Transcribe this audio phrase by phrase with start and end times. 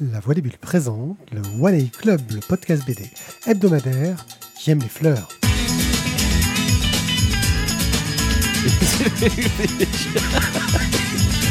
[0.00, 3.10] La Voix des Bulles présente le One Club, le podcast BD
[3.48, 4.24] hebdomadaire
[4.56, 5.28] qui aime les fleurs.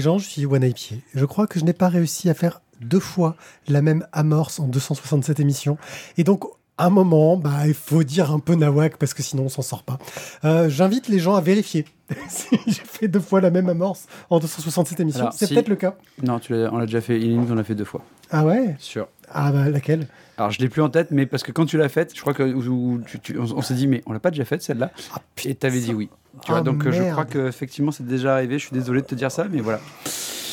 [0.00, 1.02] les gens, je suis One Pied.
[1.14, 3.36] Je crois que je n'ai pas réussi à faire deux fois
[3.68, 5.76] la même amorce en 267 émissions.
[6.16, 6.44] Et donc,
[6.78, 9.60] à un moment, bah, il faut dire un peu nawak parce que sinon on s'en
[9.60, 9.98] sort pas.
[10.46, 11.84] Euh, J'invite les gens à vérifier
[12.30, 15.28] si j'ai fait deux fois la même amorce en 267 émissions.
[15.34, 15.96] C'est si- peut-être le cas.
[16.22, 17.20] Non, tu on l'a déjà fait.
[17.20, 18.02] Illing, on l'a fait deux fois.
[18.30, 18.76] Ah ouais?
[18.78, 19.06] Sûr.
[19.30, 20.06] Ah bah laquelle?
[20.38, 22.32] Alors, je l'ai plus en tête, mais parce que quand tu l'as faite, je crois
[22.32, 24.62] que ou- ou tu- tu- on, on s'est dit, mais on l'a pas déjà faite
[24.62, 26.08] celle-là Ah, Et t'avais dit oui.
[26.44, 28.58] Tu vois, Ah, donc euh, je crois que effectivement c'est déjà arrivé.
[28.58, 29.80] Je suis désolé de te dire ça, mais voilà.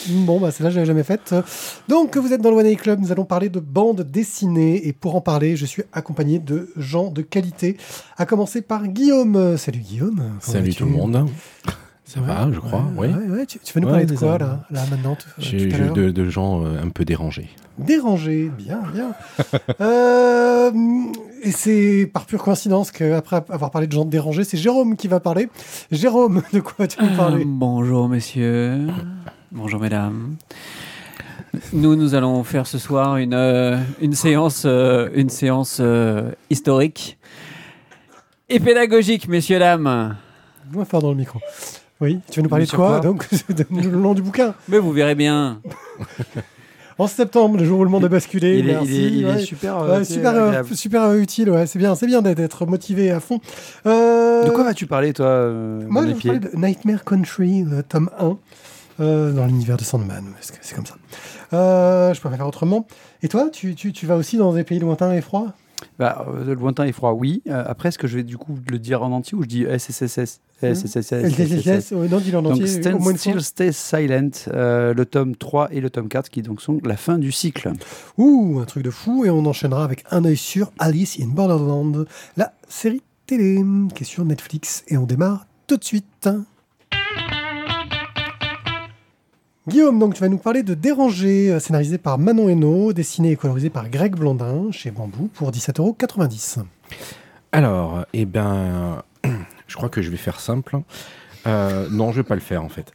[0.10, 1.36] Bon, bah celle-là, je l'avais jamais faite.
[1.90, 4.88] Donc, vous êtes dans le One A Club, nous allons parler de bande dessinée.
[4.88, 7.76] Et pour en parler, je suis accompagné de gens de qualité.
[8.16, 9.58] À commencer par Guillaume.
[9.58, 10.22] Salut Guillaume.
[10.40, 11.28] Salut tout le monde.
[12.06, 13.26] Ça Ouais, va, je crois, ouais, oui.
[13.32, 13.46] ouais, ouais.
[13.46, 15.78] Tu, tu veux nous Ouais, parler de quoi, là, là, maintenant tout, J'ai tout à
[15.78, 17.50] j'ai l'heure de, de gens euh, un peu dérangés.
[17.78, 19.12] Dérangé, bien, bien.
[19.82, 20.72] Euh,
[21.42, 25.20] et c'est par pure coïncidence qu'après avoir parlé de gens dérangés, c'est Jérôme qui va
[25.20, 25.50] parler.
[25.92, 27.42] Jérôme, de quoi vas-tu nous parler?
[27.42, 28.88] Euh, bonjour messieurs,
[29.52, 30.36] bonjour mesdames.
[31.74, 37.18] Nous, nous allons faire ce soir une, euh, une séance, euh, une séance euh, historique
[38.50, 40.16] et pédagogique, messieurs, dames.
[40.72, 41.40] Moins fort dans le micro.
[42.00, 43.28] Oui, tu veux nous parler de quoi, quoi Donc,
[43.72, 44.54] le long du bouquin?
[44.68, 45.62] Mais vous verrez bien.
[47.00, 48.58] En septembre, le jour où le monde a basculé.
[48.58, 49.40] il est, merci, il est- il est ouais.
[49.40, 53.12] super, Ouais, euh, super, euh, super euh, utile, ouais, c'est bien, c'est bien d'être- motivé
[53.12, 53.40] à fond.
[53.86, 55.50] Euh, De quoi vas-tu parler, toi,
[55.88, 58.38] Moi, je parler de Nightmare Country, le tome 1,
[59.00, 60.96] euh, dans l'univers de Sandman, c'est comme ça.
[61.54, 62.88] Euh, je peux pas faire autrement.
[63.22, 65.54] Et toi, tu, tu, tu vas aussi dans des pays lointains et froids?
[66.00, 67.44] Bah, euh, lointain et froid, oui.
[67.50, 70.42] Après, est-ce que je vais du coup le dire en entier ou je dis SSSS
[70.62, 73.16] Non, dis-le en Donc, Stand au moins.
[73.16, 76.98] Still, Stay Silent, euh, le tome 3 et le tome 4 qui donc sont la
[76.98, 77.72] fin du cycle.
[78.18, 82.06] Ouh, un truc de fou, et on enchaînera avec un œil sur Alice in Borderland,
[82.38, 83.64] la série télé
[83.94, 86.30] qui est sur Netflix, et on démarre tout de suite.
[89.68, 93.36] Guillaume, donc tu vas nous parler de Déranger, euh, scénarisé par Manon Hainaut, dessiné et
[93.36, 96.64] colorisé par Greg Blondin chez Bambou pour 17,90€.
[97.52, 99.04] Alors, eh ben,
[99.68, 100.78] je crois que je vais faire simple.
[101.46, 102.92] Euh, non, je vais pas le faire en fait.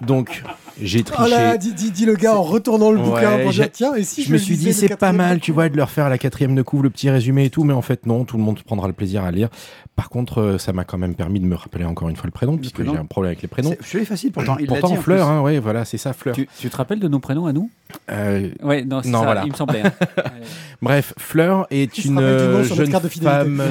[0.00, 0.42] Donc,
[0.80, 1.30] j'ai Oh triché.
[1.30, 4.02] là, dis- dis le gars en retournant le Ouais, bouquin pour dire j'ai- tiens, et
[4.02, 6.18] si je, je me suis dit c'est pas mal, tu vois, de leur faire la
[6.18, 8.60] quatrième de couvre, le petit résumé et tout, mais en fait non, tout le monde
[8.62, 9.48] prendra le plaisir à lire.
[9.96, 12.32] Par contre, euh, ça m'a quand même permis de me rappeler encore une fois le
[12.32, 13.70] prénom, puisque j'ai un problème avec les prénoms.
[13.70, 14.56] C'est- Je suis facile pourtant.
[14.58, 16.34] Il Pourtant, dit en Fleur, hein, ouais, voilà, c'est ça, Fleur.
[16.34, 17.70] Tu, tu te rappelles de nos prénoms à nous?
[18.10, 19.42] Euh, Ouais, non, c'est Non, ça, voilà.
[19.46, 19.82] il me semblait.
[19.86, 19.92] hein.
[20.82, 22.20] Bref, Fleur est Il une
[22.64, 23.62] jeune femme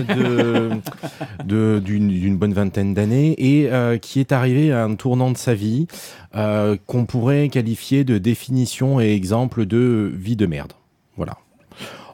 [1.46, 5.54] de- d'une bonne vingtaine d'années et euh, qui est arrivée à un tournant de sa
[5.56, 5.88] vie
[6.36, 10.74] euh, qu'on pourrait qualifier de définition et exemple de vie de merde.
[11.16, 11.38] Voilà.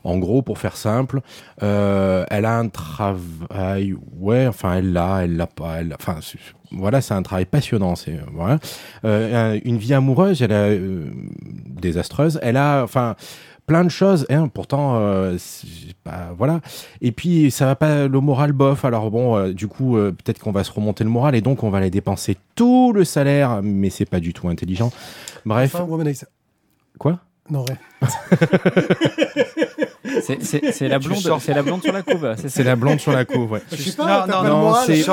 [0.05, 1.19] En gros, pour faire simple,
[1.61, 6.19] euh, elle a un travail, ouais, enfin elle l'a, elle l'a pas, elle, enfin
[6.71, 8.59] voilà, c'est un travail passionnant, c'est voilà,
[9.03, 11.11] Euh, un- une vie amoureuse, elle a euh,
[11.65, 13.15] désastreuse, elle a, enfin
[13.69, 15.37] plein de choses, hein, pourtant, euh,
[16.03, 16.59] pas- voilà.
[17.01, 18.83] Et puis ça va pas le moral bof.
[18.83, 21.63] Alors bon, euh, du coup, euh, peut-être qu'on va se remonter le moral et donc
[21.63, 24.91] on va aller dépenser tout le salaire, mais c'est pas du tout intelligent.
[25.45, 25.85] Bref, Enfin,
[26.97, 27.19] quoi?
[27.49, 28.07] Non, ouais.
[30.21, 31.41] C'est- la, blonde- sors.
[31.41, 32.35] c'est la blonde sur la couve.
[32.47, 33.61] c'est la blonde sur la couve, ouais.
[33.71, 35.03] Je Non, pas, non, non, moral, c'est-.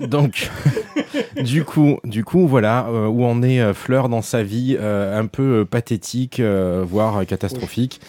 [0.00, 0.50] Donc,
[1.42, 5.18] du coup, du coup, voilà euh, où en est euh, Fleur dans sa vie, euh,
[5.18, 8.00] un peu pathétique, euh, voire catastrophique.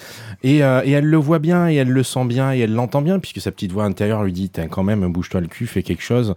[0.44, 3.02] Et, euh, et elle le voit bien, et elle le sent bien, et elle l'entend
[3.02, 5.84] bien, puisque sa petite voix intérieure lui dit T'as quand même, bouge-toi le cul, fais
[5.84, 6.34] quelque chose.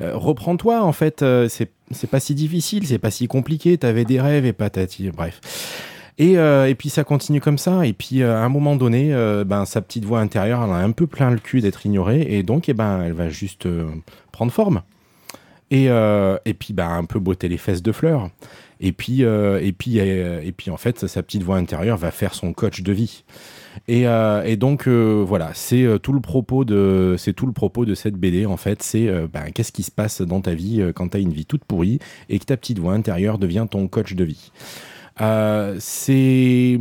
[0.00, 1.70] Euh, Reprends-toi, en fait, euh, c'est
[2.10, 5.40] pas si difficile, c'est pas si compliqué, t'avais des rêves et patati, bref.
[6.16, 7.84] Et, et puis ça continue comme ça.
[7.84, 9.12] Et puis à un moment donné,
[9.44, 12.24] ben, sa petite voix intérieure, elle a un peu plein le cul d'être ignorée.
[12.36, 13.66] Et donc, eh ben, elle va juste
[14.30, 14.82] prendre forme.
[15.72, 18.30] Et, et puis, ben, un peu botter les fesses de fleurs.
[18.80, 22.10] Et puis, euh, et, puis, euh, et puis, en fait, sa petite voix intérieure va
[22.10, 23.24] faire son coach de vie.
[23.88, 28.46] Et, euh, donc, voilà, c'est tout le propos de, tout le propos de cette BD.
[28.46, 31.32] En fait, c'est ben, qu'est-ce qui se passe dans ta vie quand tu as une
[31.32, 31.98] vie toute pourrie
[32.28, 34.52] et que ta petite voix intérieure devient ton coach de vie.
[35.78, 36.78] C'est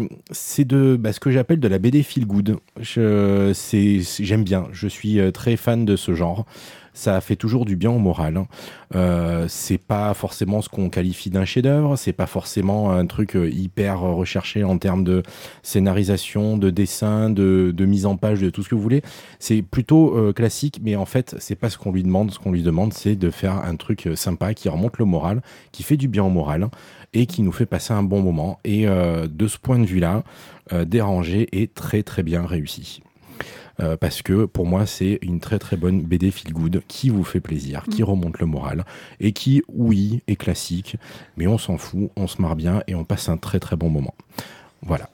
[0.65, 2.57] de bah, ce que j'appelle de la BD feel good.
[2.79, 4.67] J'aime bien.
[4.71, 6.45] Je suis très fan de ce genre.
[6.93, 8.37] Ça fait toujours du bien au moral.
[8.37, 8.47] hein.
[8.95, 11.95] Euh, c'est pas forcément ce qu'on qualifie d'un chef-d'œuvre.
[11.95, 15.23] C'est pas forcément un truc euh, hyper recherché en termes de
[15.63, 19.01] scénarisation, de dessin, de, mise en page, de tout ce que vous voulez.
[19.39, 22.31] C'est plutôt euh, classique, mais en fait, c'est pas ce qu'on lui demande.
[22.31, 25.41] Ce qu'on lui demande, c'est de faire un truc euh, sympa qui remonte le moral,
[25.71, 26.69] qui fait du bien au moral
[27.13, 28.59] et qui nous fait passer un bon moment.
[28.63, 30.23] Et euh, de ce point de vue-là,
[30.71, 33.02] euh, Dérangé est très très bien réussi.
[33.79, 37.23] Euh, parce que pour moi, c'est une très très bonne BD feel good qui vous
[37.23, 38.85] fait plaisir, qui remonte le moral
[39.19, 40.95] et qui, oui, est classique,
[41.37, 43.89] mais on s'en fout, on se marre bien et on passe un très très bon
[43.89, 44.13] moment.
[44.83, 45.09] Voilà.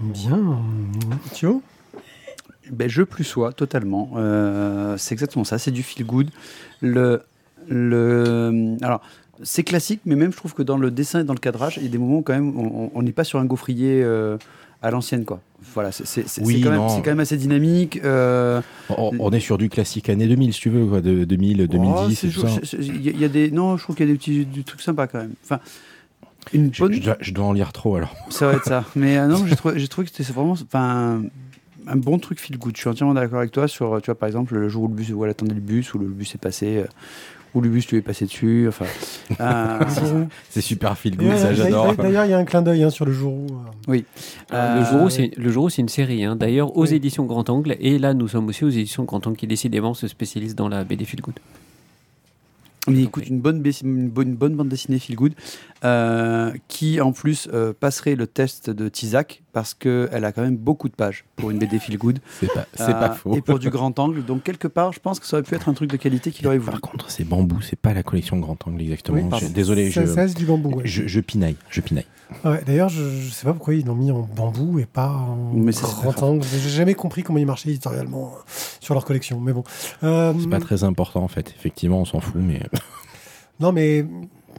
[0.00, 0.58] Bien.
[1.32, 1.62] Thio?
[2.70, 4.10] Ben, je plus sois totalement.
[4.16, 5.58] Euh, c'est exactement ça.
[5.58, 6.30] C'est du feel good.
[6.80, 7.22] Le,
[7.68, 9.00] le, alors,
[9.42, 11.84] c'est classique, mais même je trouve que dans le dessin et dans le cadrage, il
[11.84, 14.36] y a des moments où quand même, on- on n'est pas sur un gaufrier euh,
[14.82, 15.40] à l'ancienne, quoi.
[15.74, 16.70] Voilà, c'est Oui, quand,
[17.02, 18.00] quand même assez dynamique.
[18.04, 18.60] euh,
[18.90, 22.24] On, on est sur du classique année 2000, si tu veux, quoi, de 2000, 2010
[22.24, 22.76] oh, tout ça.
[22.78, 25.06] Il y, a- des, non, je trouve qu'il y a des petits des trucs sympas
[25.08, 25.32] quand même.
[25.44, 25.58] Enfin,
[26.52, 28.14] une Je, bonne, je dois, je dois en lire trop alors.
[28.30, 28.84] Ça va être ça.
[28.96, 31.22] Mais euh, non, j'ai trouvé, j'ai trouvé que c'était vraiment enfin,
[31.86, 32.76] un bon truc feel good.
[32.76, 34.94] Je suis entièrement d'accord avec toi sur, tu vois, par exemple, le jour où, le
[34.94, 36.84] bus, où elle attendait le bus, où le bus est passé, euh,
[37.54, 38.66] où le bus lui est passé dessus.
[38.68, 38.84] Enfin,
[39.40, 41.94] euh, C'est super feel good, Ouais, ça j'adore.
[41.96, 43.46] D'ailleurs, il y a un clin d'œil hein, sur le jour où.
[43.92, 44.00] euh,
[44.52, 46.36] euh, le, jour où c'est, le jour où c'est une série, hein.
[46.36, 46.94] d'ailleurs aux Oui.
[46.94, 47.76] éditions Grand Angle.
[47.80, 50.84] Et là, nous sommes aussi aux éditions Grand Angle qui décidément se spécialisent dans la
[50.84, 51.36] BD Feel Good.
[52.88, 55.34] Mais écoute, une bonne, bais- une bonne, une bonne bande dessinée feel good
[55.84, 60.56] euh, qui en plus euh, passerait le test de Tizak parce qu'elle a quand même
[60.56, 62.18] beaucoup de pages pour une BD feel good.
[62.40, 63.34] C'est pas, Euh, pas faux.
[63.34, 64.24] Et pour du grand angle.
[64.24, 66.46] Donc, quelque part, je pense que ça aurait pu être un truc de qualité qu'il
[66.46, 66.72] aurait voulu.
[66.72, 69.28] Par contre, c'est bambou, c'est pas la collection Grand Angle exactement.
[69.32, 70.70] Oui, Je- désolé, je, Ça, ça, c'est du bambou.
[70.76, 70.82] ouais.
[70.86, 72.06] je, je pinaille, je pinaille.
[72.44, 75.08] Ah ouais, D'ailleurs, je, je sais pas pourquoi ils l'ont mis en bambou et pas
[75.08, 76.44] en Mais ça, grand angle.
[76.44, 78.40] J'ai jamais compris comment ils marchaient éditorialement euh,
[78.80, 79.40] sur leur collection.
[79.40, 79.64] Mais bon.
[80.02, 81.54] Euh, C'est pas très important en fait.
[81.58, 82.60] Effectivement, on s'en fout, mais
[83.60, 84.04] Non, mais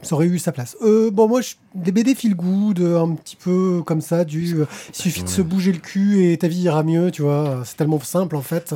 [0.02, 0.76] ça aurait eu sa place.
[0.82, 4.54] Euh, bon, moi, je- des BD feel good, euh, un petit peu comme ça, du.
[4.60, 7.62] euh, il suffit de se bouger le cul et ta vie ira mieux, tu vois.
[7.64, 8.74] C'est tellement simple, en fait.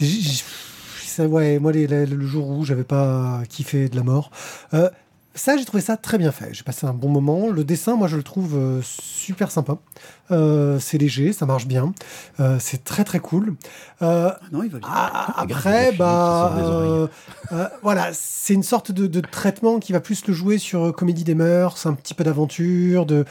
[0.00, 0.44] J- j-
[1.06, 4.30] ça, ouais, moi, les- les- le jour où j'avais pas kiffé de la mort.
[4.74, 4.90] Euh,
[5.34, 6.52] ça, j'ai trouvé ça très bien fait.
[6.52, 7.48] J'ai passé un bon moment.
[7.48, 9.78] Le dessin, moi, je le trouve euh, super sympa.
[10.30, 11.92] Euh, c'est léger, ça marche bien.
[12.40, 13.56] Euh, c'est très, très cool.
[14.02, 14.88] Euh, Non, il va bien.
[14.90, 17.08] ah, après, bah,
[17.82, 21.34] voilà, c'est une sorte de, de traitement qui va plus le jouer sur comédie des
[21.34, 23.24] mœurs, un petit peu d'aventure, de.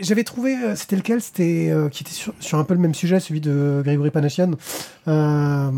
[0.00, 1.20] J'avais trouvé, euh, c'était lequel?
[1.20, 4.52] C'était euh, qui était sur, sur un peu le même sujet, celui de Grégory Panachian,
[5.08, 5.70] euh,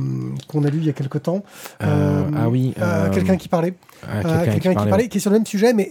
[0.48, 1.42] qu'on a lu il y a quelque temps.
[1.82, 2.74] Euh, ah oui,
[3.12, 5.72] quelqu'un qui parlait, ah, quelqu'un quelqu'un qui, parlait, parlait, qui est sur le même sujet,
[5.72, 5.90] mais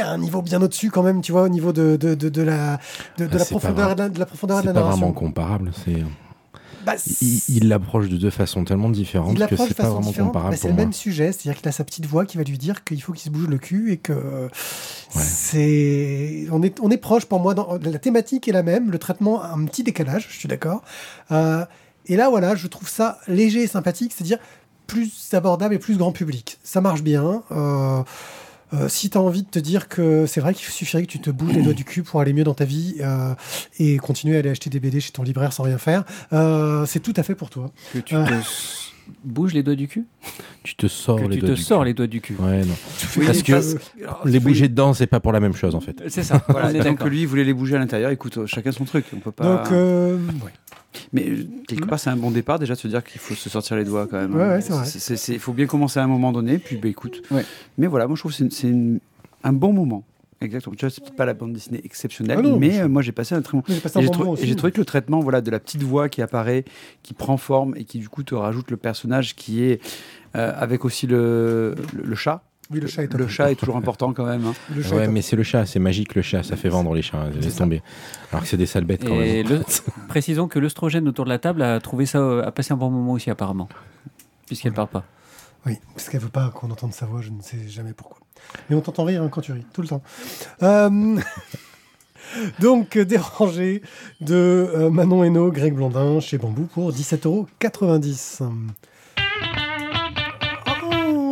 [0.00, 2.42] à un niveau bien au-dessus quand même, tu vois, au niveau de, de, de, de
[2.42, 2.78] la
[3.18, 4.98] de, Ah, la profondeur, de la, de la profondeur de C'est pas narration.
[4.98, 5.70] vraiment comparable.
[5.84, 6.02] C'est
[6.88, 6.96] Bah,
[7.48, 10.74] il l'approche de deux façons tellement différentes que c'est pas vraiment comparable Bah, c'est le
[10.74, 10.84] moi.
[10.84, 13.22] même sujet, c'est-à-dire qu'il a sa petite voix qui va lui dire qu'il faut qu'il
[13.22, 14.48] se bouge le cul et que
[15.10, 18.98] c'est on est on est proche pour moi dans la thématique est la même, le
[18.98, 20.82] traitement a un petit décalage, je suis d'accord.
[21.30, 21.64] Euh,
[22.06, 24.38] et là voilà, je trouve ça léger et sympathique, c'est-à-dire
[24.86, 26.58] plus abordable et plus grand public.
[26.64, 27.42] Ça marche bien.
[27.52, 28.02] Euh,
[28.74, 31.20] euh, si tu as envie de te dire que c'est vrai qu'il suffirait que tu
[31.20, 33.34] te bouges les doigts du cul pour aller mieux dans ta vie euh,
[33.78, 37.00] et continuer à aller acheter des BD chez ton libraire sans rien faire, euh, c'est
[37.00, 37.70] tout à fait pour toi.
[37.92, 38.24] Que tu Euh.
[38.24, 38.32] te
[39.24, 40.04] bouges les doigts du cul?
[40.62, 41.86] Tu te sors Que les tu doigts te du sors cul.
[41.86, 42.36] les doigts du cul.
[42.38, 42.74] Ouais, non.
[43.16, 43.78] Oui, Parce que
[44.26, 45.96] les bouger dedans, c'est pas pour la même chose en fait.
[46.08, 48.10] C'est ça, Voilà, donc lui, il voulait les bouger à l'intérieur.
[48.10, 49.06] Écoute, chacun son truc.
[49.14, 49.44] On peut pas.
[49.64, 50.18] Donc euh,
[51.12, 53.48] Mais euh, quelque part, c'est un bon départ déjà de se dire qu'il faut se
[53.50, 54.34] sortir les doigts quand même.
[54.34, 54.54] Ouais, hein.
[54.80, 56.58] ouais, c'est Il faut bien commencer à un moment donné.
[56.58, 57.22] Puis, bah, écoute.
[57.30, 57.44] Ouais.
[57.76, 58.72] Mais voilà, moi, je trouve que c'est-
[59.44, 60.04] un bon moment.
[60.40, 60.74] Exactement.
[60.76, 63.02] Tu vois, c'est peut-être pas la bande dessinée exceptionnelle, Ah non, mais mais euh, moi,
[63.02, 63.64] j'ai passé un très bon.
[63.66, 66.64] j'ai bon trou- trouvé que le traitement voilà, de la petite voix qui apparaît,
[67.02, 69.80] qui prend forme et qui du coup te rajoute le personnage qui est
[70.36, 72.42] euh, avec aussi le, le, le chat.
[72.70, 73.20] Oui, le chat est top.
[73.20, 74.44] Le chat est toujours important quand même.
[74.46, 74.52] hein.
[74.74, 75.14] Le chat est Ouais, top.
[75.14, 77.82] mais c'est le chat, c'est magique le chat, ça fait vendre les chats, laisse tomber.
[78.30, 79.52] Alors que c'est des sales bêtes quand Et même.
[79.60, 79.64] le-
[80.08, 83.12] précisons que l'œstrogène autour de la table a trouvé ça, a passé un bon moment
[83.12, 83.68] aussi apparemment,
[84.46, 85.04] puisqu'elle parle pas.
[85.66, 88.18] Oui, parce qu'elle veut pas qu'on entende sa voix, je ne sais jamais pourquoi.
[88.70, 90.02] Mais on t'entend rire hein, quand tu ris, tout le temps.
[90.62, 91.18] Euh,
[92.60, 93.80] Donc, euh, dérangé
[94.20, 98.50] de euh, Manon Hainaut, Greg Blondin chez Bambou pour 17,90€.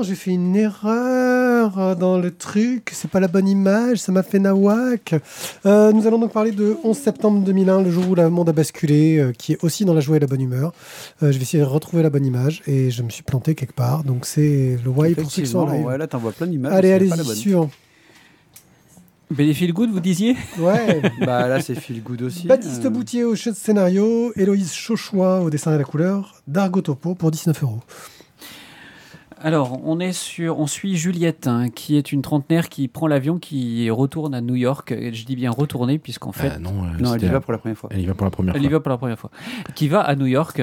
[0.02, 4.38] J'ai fait une erreur dans le truc, c'est pas la bonne image, ça m'a fait
[4.38, 5.14] nawak.
[5.64, 8.52] Euh, nous allons donc parler de 11 septembre 2001, le jour où le monde a
[8.52, 10.72] basculé, euh, qui est aussi dans la joie et la bonne humeur.
[11.22, 13.74] Euh, je vais essayer de retrouver la bonne image et je me suis planté quelque
[13.74, 15.84] part, donc c'est le why pour ceux qui sont live.
[15.84, 16.72] ouais, là, t'en vois plein d'images.
[16.72, 17.34] Allez, mais bonne.
[17.34, 17.70] suivant.
[19.30, 20.36] BD Feel Good, vous disiez?
[20.58, 21.02] Ouais.
[21.20, 22.46] Bah là, c'est feel good aussi.
[22.46, 22.90] Baptiste euh.
[22.90, 27.80] Boutier au scénario, Héloïse Chauchois au dessin et la couleur, Dargo Topo pour 19 euros.
[29.40, 33.38] Alors, on est sur, on suit Juliette, hein, qui est une trentenaire qui prend l'avion,
[33.38, 34.94] qui retourne à New York.
[35.12, 37.58] Je dis bien retourner, puisqu'en fait, Ah non, euh, Non, elle y va pour la
[37.58, 37.90] première fois.
[37.92, 38.72] elle y va pour la première elle y fois.
[38.72, 39.30] va pour la première fois.
[39.74, 40.62] Qui va à New York.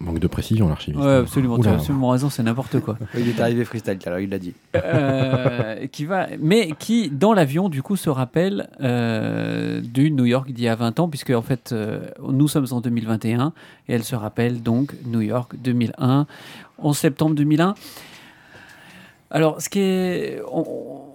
[0.00, 1.02] Manque de précision, l'archiviste.
[1.04, 2.96] Ouais, absolument, tu as absolument raison, c'est n'importe quoi.
[3.16, 4.54] Il est arrivé freestyle, alors il l'a dit.
[4.76, 10.52] Euh, qui va, mais qui, dans l'avion, du coup, se rappelle euh, du New York
[10.52, 13.52] d'il y a 20 ans, puisque en fait, euh, nous sommes en 2021,
[13.88, 16.26] et elle se rappelle donc New York 2001,
[16.78, 17.74] 11 septembre 2001.
[19.30, 20.64] Alors, ce qui est, on,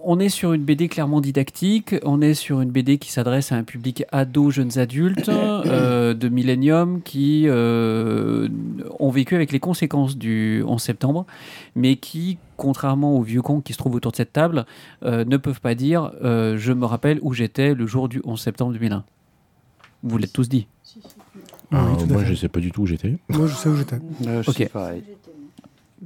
[0.04, 1.96] on est sur une BD clairement didactique.
[2.04, 6.28] On est sur une BD qui s'adresse à un public ado, jeunes adultes euh, de
[6.28, 8.48] Millennium qui euh,
[9.00, 11.26] ont vécu avec les conséquences du 11 septembre,
[11.74, 14.64] mais qui, contrairement aux vieux cons qui se trouvent autour de cette table,
[15.04, 18.40] euh, ne peuvent pas dire euh, je me rappelle où j'étais le jour du 11
[18.40, 19.04] septembre 2001.
[20.04, 20.68] Vous l'êtes tous dit.
[21.72, 23.16] Ah, Oui, moi, je sais pas du tout où j'étais.
[23.30, 23.96] Moi, je sais où j'étais.
[24.26, 24.68] Euh, je Ok.
[24.68, 25.02] pareil.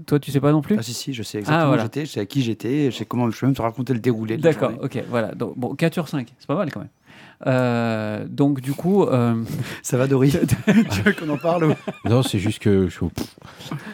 [0.06, 1.82] Toi, tu sais pas non plus Ah si, si, je sais exactement voilà.
[1.82, 3.92] où j'étais, je sais à qui j'étais, je sais comment, je peux même te raconter
[3.94, 4.36] le déroulé.
[4.36, 5.34] D'accord, ok, voilà.
[5.34, 6.88] Donc, bon, 4 sur 5, c'est pas mal quand même.
[7.46, 9.42] Euh, donc, du coup, euh,
[9.82, 10.30] Ça va, Dory
[10.90, 11.74] Tu veux qu'on en parle ou
[12.08, 12.98] Non, c'est juste que je,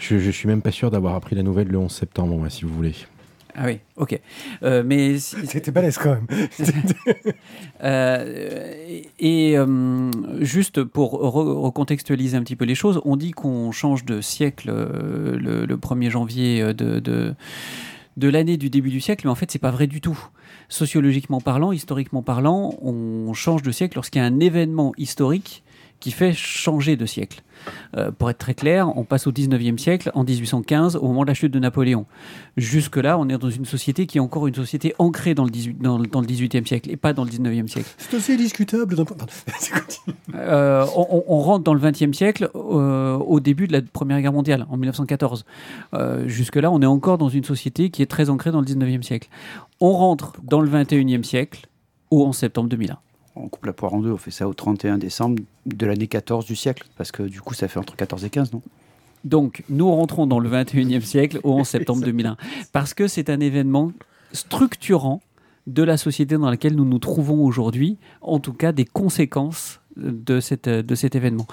[0.01, 2.65] je, je suis même pas sûr d'avoir appris la nouvelle le 11 septembre, moi, si
[2.65, 2.95] vous voulez.
[3.57, 4.19] Ah oui, ok.
[4.63, 6.27] Euh, mais si- C'était balèze quand même.
[7.83, 13.73] Euh, et euh, juste pour re- recontextualiser un petit peu les choses, on dit qu'on
[13.73, 17.35] change de siècle le, le 1er janvier de, de,
[18.17, 20.19] de l'année du début du siècle, mais en fait, c'est pas vrai du tout.
[20.69, 25.63] Sociologiquement parlant, historiquement parlant, on change de siècle lorsqu'il y a un événement historique
[26.05, 27.43] qui fait changer de siècle.
[27.97, 31.29] Euh, pour être très clair, on passe au 19e siècle, en 1815, au moment de
[31.29, 32.05] la chute de Napoléon.
[32.59, 35.81] Jusque-là, on est dans une société qui est encore une société ancrée dans le, 18,
[35.81, 37.89] dans, le- dans le 18e siècle et pas dans le 19e siècle.
[37.97, 38.97] C'est assez discutable.
[40.35, 44.67] Euh, on, rentre dans le 20e siècle euh, au début de la Première Guerre mondiale,
[44.69, 45.45] en 1914.
[45.95, 49.03] Euh, Jusque-là, on est encore dans une société qui est très ancrée dans le 19e
[49.03, 49.29] siècle.
[49.81, 51.69] On rentre dans le 21e siècle
[52.11, 52.99] au 11 septembre 2001.
[53.37, 56.47] On coupe la poire en deux, on fait ça au 31 décembre de l'année 14
[56.47, 58.63] du siècle, parce que du coup ça fait entre 14 et 15, non?
[59.25, 62.37] Donc, nous rentrons dans le 21e siècle au 11 septembre 2001.
[62.73, 63.93] Parce que c'est un événement
[64.33, 65.23] structurant
[65.67, 70.41] de la société dans laquelle nous nous trouvons aujourd'hui, en tout cas des conséquences de,
[70.41, 71.47] cette, de cet événement.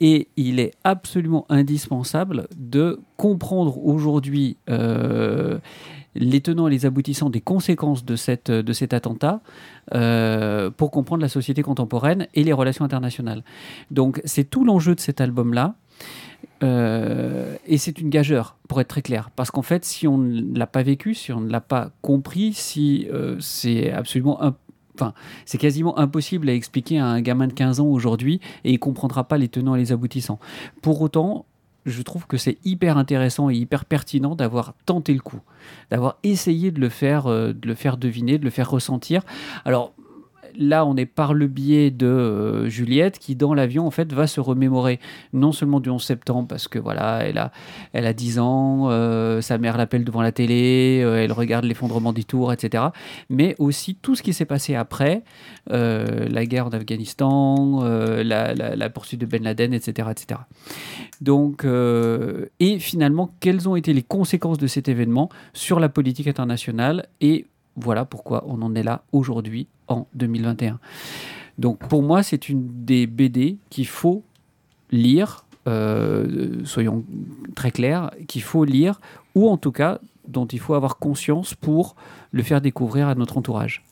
[0.00, 5.58] Et il est absolument indispensable de comprendre aujourd'hui euh,
[6.14, 9.40] les tenants et les aboutissants des conséquences de, cette, de cet attentat
[9.94, 13.42] euh, pour comprendre la société contemporaine et les relations internationales.
[13.90, 15.74] Donc c'est tout l'enjeu de cet album-là.
[16.62, 19.30] Euh, et c'est une gageure, pour être très clair.
[19.34, 22.52] Parce qu'en fait, si on ne l'a pas vécu, si on ne l'a pas compris,
[22.52, 24.38] si euh, c'est absolument
[24.94, 25.14] Enfin,
[25.46, 29.24] c'est quasiment impossible à expliquer à un gamin de 15 ans aujourd'hui et il comprendra
[29.24, 30.38] pas les tenants et les aboutissants.
[30.82, 31.46] Pour autant,
[31.86, 35.40] je trouve que c'est hyper intéressant et hyper pertinent d'avoir tenté le coup,
[35.90, 39.22] d'avoir essayé de le faire, euh, de le faire deviner, de le faire ressentir.
[39.64, 39.92] Alors
[40.58, 44.26] là, on est par le biais de euh, Juliette qui, dans l'avion, en fait, va
[44.26, 45.00] se remémorer
[45.32, 47.52] non seulement du 11 septembre, parce que voilà, elle a,
[47.92, 52.12] elle a 10 ans, euh, sa mère l'appelle devant la télé, euh, elle regarde l'effondrement
[52.12, 52.84] des tours, etc.
[53.30, 55.22] Mais aussi tout ce qui s'est passé après,
[55.68, 60.08] la guerre en Afghanistan, la, la- poursuite de Ben Laden, etc.
[60.10, 60.40] etc.
[61.20, 67.06] Donc, et finalement, quelles ont été les conséquences de cet événement sur la politique internationale
[67.20, 70.78] et voilà pourquoi on en est là aujourd'hui en 2021.
[71.58, 74.22] Donc pour moi, c'est une des BD qu'il faut
[74.90, 77.04] lire, euh, soyons
[77.54, 79.00] très clairs, qu'il faut lire,
[79.34, 79.98] ou en tout cas
[80.28, 81.96] dont il faut avoir conscience pour
[82.30, 83.84] le faire découvrir à notre entourage.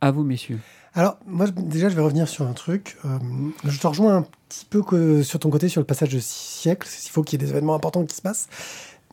[0.00, 0.60] À vous, messieurs.
[0.94, 2.96] Alors, moi, déjà, je vais revenir sur un truc.
[3.04, 3.18] Euh,
[3.64, 6.88] je te rejoins un petit peu que sur ton côté, sur le passage de siècle.
[7.04, 8.48] Il faut qu'il y ait des événements importants qui se passent.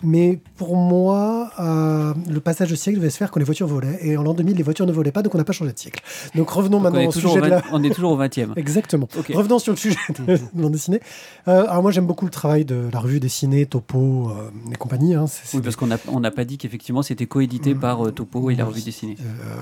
[0.03, 3.99] Mais pour moi, euh, le passage de siècle devait se faire quand les voitures volaient.
[4.01, 5.77] Et en l'an 2000, les voitures ne volaient pas, donc on n'a pas changé de
[5.79, 6.01] siècle.
[6.35, 7.57] Donc revenons Donc, maintenant au sujet au de la...
[7.59, 8.53] 20 on est toujours au 20e.
[8.55, 9.07] Exactement.
[9.33, 10.99] Revenons sur le sujet de bande dessinée.
[11.47, 15.13] Euh, alors moi, j'aime beaucoup le travail de la revue dessinée, Topo euh, et compagnie.
[15.15, 15.25] hein.
[15.53, 17.79] Oui, parce qu'on n'a on pas dit qu'effectivement c'était coédité Mm.
[17.79, 19.17] par euh, Topo et la revue dessinée.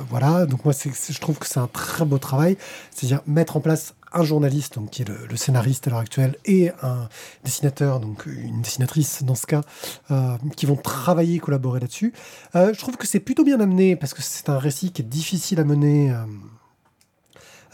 [0.09, 2.57] Voilà, donc moi je trouve que c'est un très beau travail,
[2.91, 6.71] c'est-à-dire mettre en place un journaliste, donc qui est le, scénariste à l'heure actuelle, et
[6.81, 7.07] un
[7.43, 9.61] dessinateur, donc une dessinatrice dans ce cas,
[10.11, 12.13] euh, qui vont travailler, collaborer là-dessus.
[12.55, 15.05] Euh, je trouve que c'est plutôt bien amené parce que c'est un récit qui est
[15.05, 16.13] difficile à mener.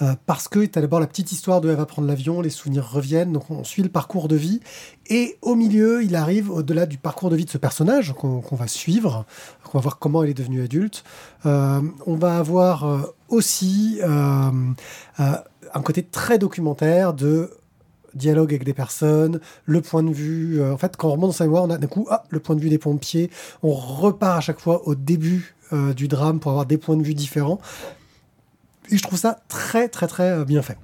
[0.01, 2.49] euh, parce que tu as d'abord la petite histoire de elle va prendre l'avion, les
[2.49, 4.59] souvenirs reviennent, donc on suit le parcours de vie.
[5.07, 8.67] Et au milieu, il arrive, au-delà du parcours de vie de ce personnage qu'on va
[8.67, 9.25] suivre,
[9.63, 11.05] qu'on va voir comment elle est devenue adulte,
[11.45, 14.01] on va avoir aussi
[15.75, 17.51] un côté très documentaire de
[18.15, 20.61] dialogue avec des personnes, le point de vue.
[20.61, 22.55] euh, en fait, quand on remonte dans sa on a d'un coup ah, le point
[22.55, 23.29] de vue des pompiers.
[23.61, 27.03] On repart à chaque fois au début euh, du drame pour avoir des points de
[27.03, 27.59] vue différents.
[28.89, 30.77] Et je trouve ça très, très, très euh, bien fait.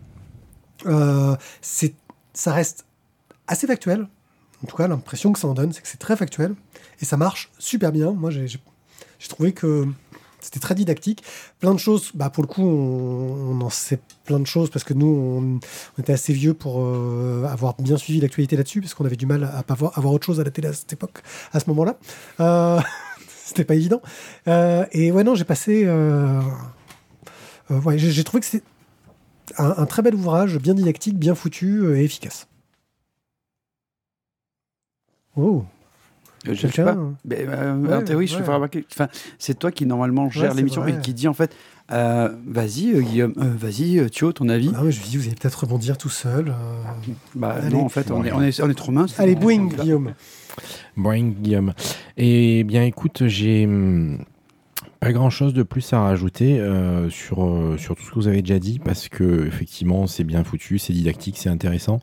[1.61, 1.93] C'est,
[2.33, 2.85] ça reste
[3.47, 4.07] assez factuel.
[4.63, 6.53] En tout cas, l'impression que ça en donne, c'est que c'est très factuel.
[7.01, 8.11] Et ça marche super bien.
[8.11, 8.59] Moi, j'ai
[9.29, 9.87] trouvé que
[10.41, 11.23] c'était très didactique.
[11.59, 14.93] Plein de choses, bah, pour le coup, on, en sait plein de choses parce que
[14.93, 15.07] nous,
[15.97, 19.25] on, était assez vieux pour euh, avoir bien suivi l'actualité là-dessus parce qu'on avait du
[19.25, 21.21] mal à pas voir, avoir autre chose à la télé à cette époque,
[21.53, 21.97] à ce moment-là.
[22.39, 22.81] Euh,
[23.45, 24.01] c'était pas évident.
[24.47, 25.87] Euh, et ouais, non, j'ai passé.
[27.69, 28.65] ouais, j'ai, trouvé que c'était
[29.57, 32.47] un, un très bel ouvrage, bien didactique, bien foutu et efficace.
[35.37, 35.63] Oh,
[36.47, 36.97] Euh, Je sais pas.
[37.25, 38.43] Mais, euh, Ouais, en théorie, je ouais.
[38.43, 38.85] remarquer.
[38.91, 39.07] Enfin,
[39.37, 41.55] c'est toi qui normalement gère l'émission et qui dit en fait,
[41.91, 44.71] euh, vas-y euh, Guillaume, euh, vas-y euh, Thio, ton avis.
[44.75, 46.47] Ah ouais, je me dit, vous allez peut-être rebondir tout seul.
[46.49, 46.51] euh.
[47.35, 47.69] Bah Allez.
[47.75, 49.19] non, en fait, on est, on est, on est trop mince.
[49.19, 50.13] Allez, boing, Guillaume.
[50.97, 51.73] Boing, Guillaume.
[52.17, 54.19] Eh bien, écoute, j'ai hum,
[54.99, 58.27] pas grand chose de plus à rajouter euh, sur, euh, sur tout ce que vous
[58.27, 62.01] avez déjà dit parce que, effectivement, c'est bien foutu, c'est didactique, c'est intéressant.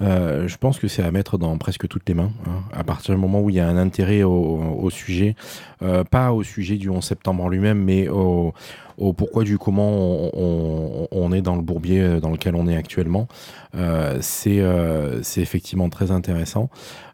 [0.00, 2.32] Euh, je pense que c'est à mettre dans presque toutes les mains.
[2.46, 2.62] hein.
[2.72, 5.36] À partir du moment où il y a un intérêt au, sujet,
[5.82, 8.54] euh, pas au sujet du 11 septembre en lui-même, mais au,
[8.98, 13.28] au pourquoi du comment on, est dans le bourbier euh, dans lequel on est actuellement,
[13.74, 16.70] euh, c'est euh, effectivement très intéressant.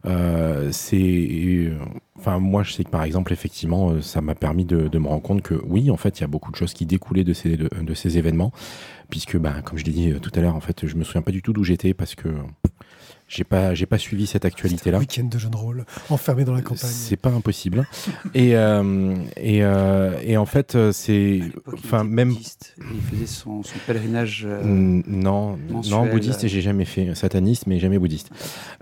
[0.06, 1.72] Euh, c'est,
[2.18, 5.42] enfin, moi, je sais que par exemple, effectivement, ça m'a permis de, me rendre compte
[5.42, 7.94] que oui, en fait, il y a beaucoup de choses qui découlaient de ces, de,
[7.94, 8.52] ces événements,
[9.08, 11.32] puisque, ben, comme je l'ai dit tout à l'heure, en fait, je me souviens pas
[11.32, 12.28] du tout d'où j'étais parce que
[13.32, 14.98] j'ai pas, j'ai pas suivi cette actualité-là.
[14.98, 16.90] Week-end de jeu de rôle, enfermé dans la campagne.
[16.92, 17.86] C'est pas impossible.
[18.34, 21.40] et, euh, et, euh, et en fait, euh, c'est,
[21.72, 24.44] enfin, même Il faisait son, son pèlerinage.
[24.48, 26.48] euh, Non, mensuel, non, bouddhiste, euh.
[26.48, 27.14] j'ai jamais fait.
[27.14, 28.30] Sataniste, mais jamais bouddhiste.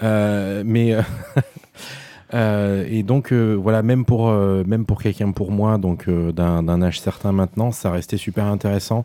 [0.02, 0.96] Euh, mais
[2.34, 6.82] euh, et donc euh, voilà, même pour euh, même pour quelqu'un pour moi, donc d'un
[6.82, 9.04] âge certain maintenant, ça restait super intéressant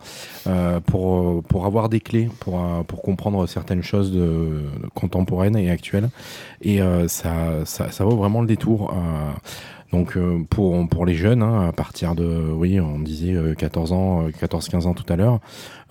[0.86, 4.18] pour pour avoir des clés pour pour comprendre certaines choses
[4.94, 6.10] contemporaines et actuelles.
[6.62, 8.94] Et ça, ça vaut vraiment le détour.
[9.92, 10.18] donc
[10.50, 14.88] pour, pour les jeunes, hein, à partir de, oui, on disait euh, 14 ans, 14-15
[14.88, 15.40] ans tout à l'heure,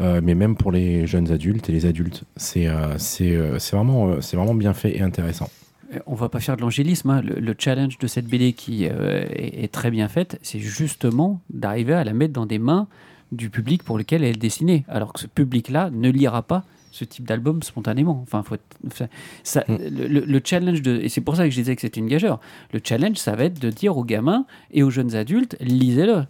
[0.01, 2.69] mais même pour les jeunes adultes et les adultes, c'est
[2.99, 3.37] c'est
[3.73, 5.49] vraiment, c'est vraiment bien fait et intéressant.
[5.95, 7.11] Euh, On va pas faire de l'angélisme.
[7.11, 7.23] hein.
[7.23, 11.41] Le, le challenge de cette BD qui euh, est, est très bien faite, c'est justement
[11.51, 12.87] d'arriver à la mettre dans des mains
[13.33, 14.85] du public pour lequel elle est destinée.
[14.89, 18.21] Alors que ce public-là ne lira pas ce type d'album spontanément.
[18.23, 19.07] Enfin, faut être- enfin,
[19.43, 19.77] ça, Mm.
[19.79, 22.39] le challenge de, et c'est pour ça que je disais que c'était une gageure.
[22.75, 26.25] Le challenge, ça va être de dire aux gamins et aux jeunes adultes, lisez-le.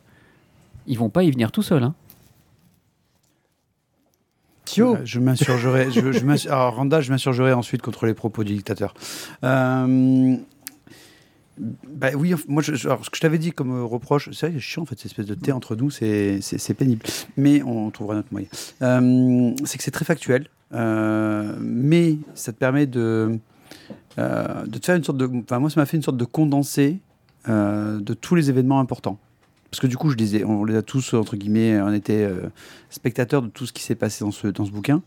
[0.87, 1.83] Ils vont pas y venir tout seuls.
[1.83, 1.94] hein.
[5.05, 5.91] Je m'insurgerai.
[5.91, 8.95] je, je m'ins- alors, Randall, je m'insurgerai ensuite contre les propos du dictateur.
[9.45, 10.37] Euh,
[11.59, 14.49] bah oui, moi, je, je- alors, ce que je t'avais dit comme euh, reproche, c'est
[14.51, 16.41] vrai, chiant en fait, cette espèce de thé entre nous, c'est
[16.77, 17.05] pénible.
[17.37, 18.49] Mais on trouvera notre moyen.
[18.81, 23.39] Euh, c'est que c'est très factuel, euh, mais ça te permet de,
[24.19, 25.31] euh, de te faire une sorte de.
[25.45, 26.99] Enfin, moi, ça m'a fait une sorte de condensé
[27.47, 29.19] de tous les événements importants.
[29.73, 32.51] Parce que du coup, je disais, on les a tous, entre guillemets, on était euh,
[32.91, 35.01] spectateurs de tout ce qui s'est passé dans ce, dans ce bouquin.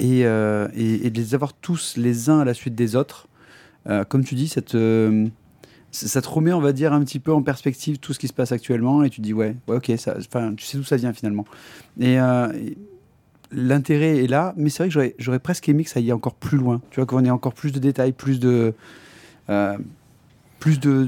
[0.00, 3.28] Et, euh, et, de les avoir tous les uns à la suite des autres,
[3.88, 5.28] euh, comme tu dis, ça te,
[6.26, 9.04] remet, on va dire, un petit peu en perspective tout ce qui se passe actuellement.
[9.04, 10.16] Et tu te dis, ouais, ouais ok, ça,
[10.56, 11.44] tu sais d'où ça vient finalement.
[12.00, 12.48] Et, euh,
[13.52, 16.58] l'intérêt est là, mais c'est vrai que j'aurais- presque aimé que ça aille encore plus
[16.58, 16.80] loin.
[16.90, 18.74] Tu vois, qu'on ait encore plus de détails, plus de.
[19.50, 19.78] euh,
[20.58, 21.06] plus de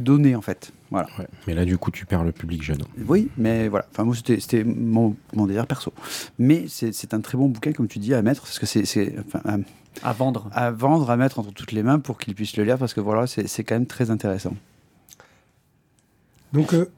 [0.00, 0.72] données en fait.
[0.92, 1.08] Voilà.
[1.18, 1.26] Ouais.
[1.46, 2.82] Mais là, du coup, tu perds le public jeune.
[3.08, 3.86] Oui, mais voilà.
[3.90, 5.92] Enfin, moi, c'était mon, mon délire perso.
[6.38, 9.40] Mais c'est un très bon bouquin, comme tu dis, à mettre, parce que c'est enfin,
[9.44, 10.48] à, À vendre.
[10.52, 13.00] à vendre, à mettre entre toutes les mains pour qu'ils puissent le lire, parce que
[13.00, 14.54] voilà, c'est c'est quand même très intéressant.
[16.52, 16.90] donc euh,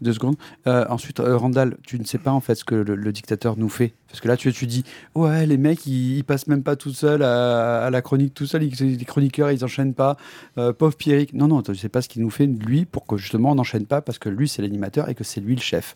[0.00, 0.36] Deux secondes.
[0.66, 3.58] Euh, ensuite, euh, Randall, tu ne sais pas en fait ce que le, le dictateur
[3.58, 3.92] nous fait.
[4.08, 4.82] Parce que là, tu, tu dis,
[5.14, 8.46] ouais, les mecs, ils, ils passent même pas tout seuls à, à la chronique tout
[8.46, 10.16] seuls, les chroniqueurs, ils enchaînent pas.
[10.56, 11.34] Euh, pauvre Pierrick.
[11.34, 13.84] Non, non, tu sais pas ce qu'il nous fait, lui, pour que justement on n'enchaîne
[13.86, 15.94] pas, parce que lui, c'est l'animateur et que c'est lui le chef.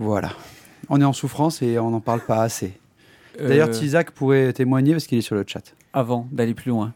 [0.00, 0.32] Voilà.
[0.88, 2.72] On est en souffrance et on n'en parle pas assez.
[3.38, 5.72] D'ailleurs, Euh, Tizak pourrait témoigner parce qu'il est sur le chat.
[5.92, 6.92] avant d'aller plus loin.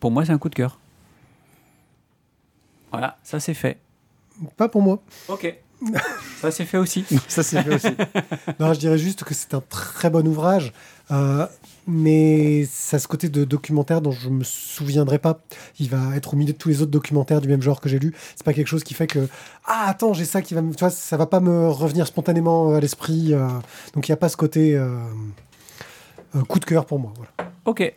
[0.00, 0.80] Pour moi, c'est un coup de cœur.
[2.90, 3.78] Voilà, ça c'est fait.
[4.56, 5.02] Pas pour moi.
[5.28, 5.54] Ok.
[6.40, 7.04] Ça c'est fait aussi.
[7.28, 7.88] Ça, c'est fait aussi.
[8.60, 10.72] Non, je dirais juste que c'est un très bon ouvrage,
[11.10, 11.44] euh,
[11.88, 15.40] mais ça a ce côté de documentaire dont je me souviendrai pas.
[15.80, 17.98] Il va être au milieu de tous les autres documentaires du même genre que j'ai
[17.98, 18.14] lu.
[18.36, 19.26] C'est pas quelque chose qui fait que
[19.66, 22.74] ah attends j'ai ça qui va me, tu vois, ça va pas me revenir spontanément
[22.74, 23.34] à l'esprit.
[23.34, 23.48] euh,
[23.94, 24.98] donc il y a pas ce côté euh,
[26.36, 27.12] euh, coup de cœur pour moi.
[27.16, 27.50] Voilà.
[27.64, 27.92] Ok.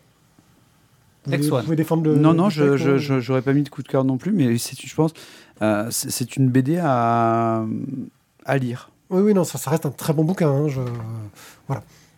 [1.26, 1.64] Vous, Next vous one.
[1.64, 2.16] pouvez défendre le.
[2.16, 4.58] non, non, le je euh, j'aurais pas mis de coup de cœur non plus, mais
[4.60, 5.12] c'est, je pense,
[5.62, 7.64] euh, c'est, une BD à,
[8.46, 8.90] à lire.
[9.10, 10.50] Oui, oui, non, ça, ça reste un très bon bouquin.
[10.50, 10.82] hein, je...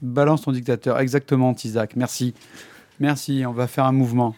[0.01, 1.95] Balance ton dictateur, exactement, Isaac.
[1.95, 2.33] Merci.
[2.99, 4.35] Merci, on va faire un mouvement.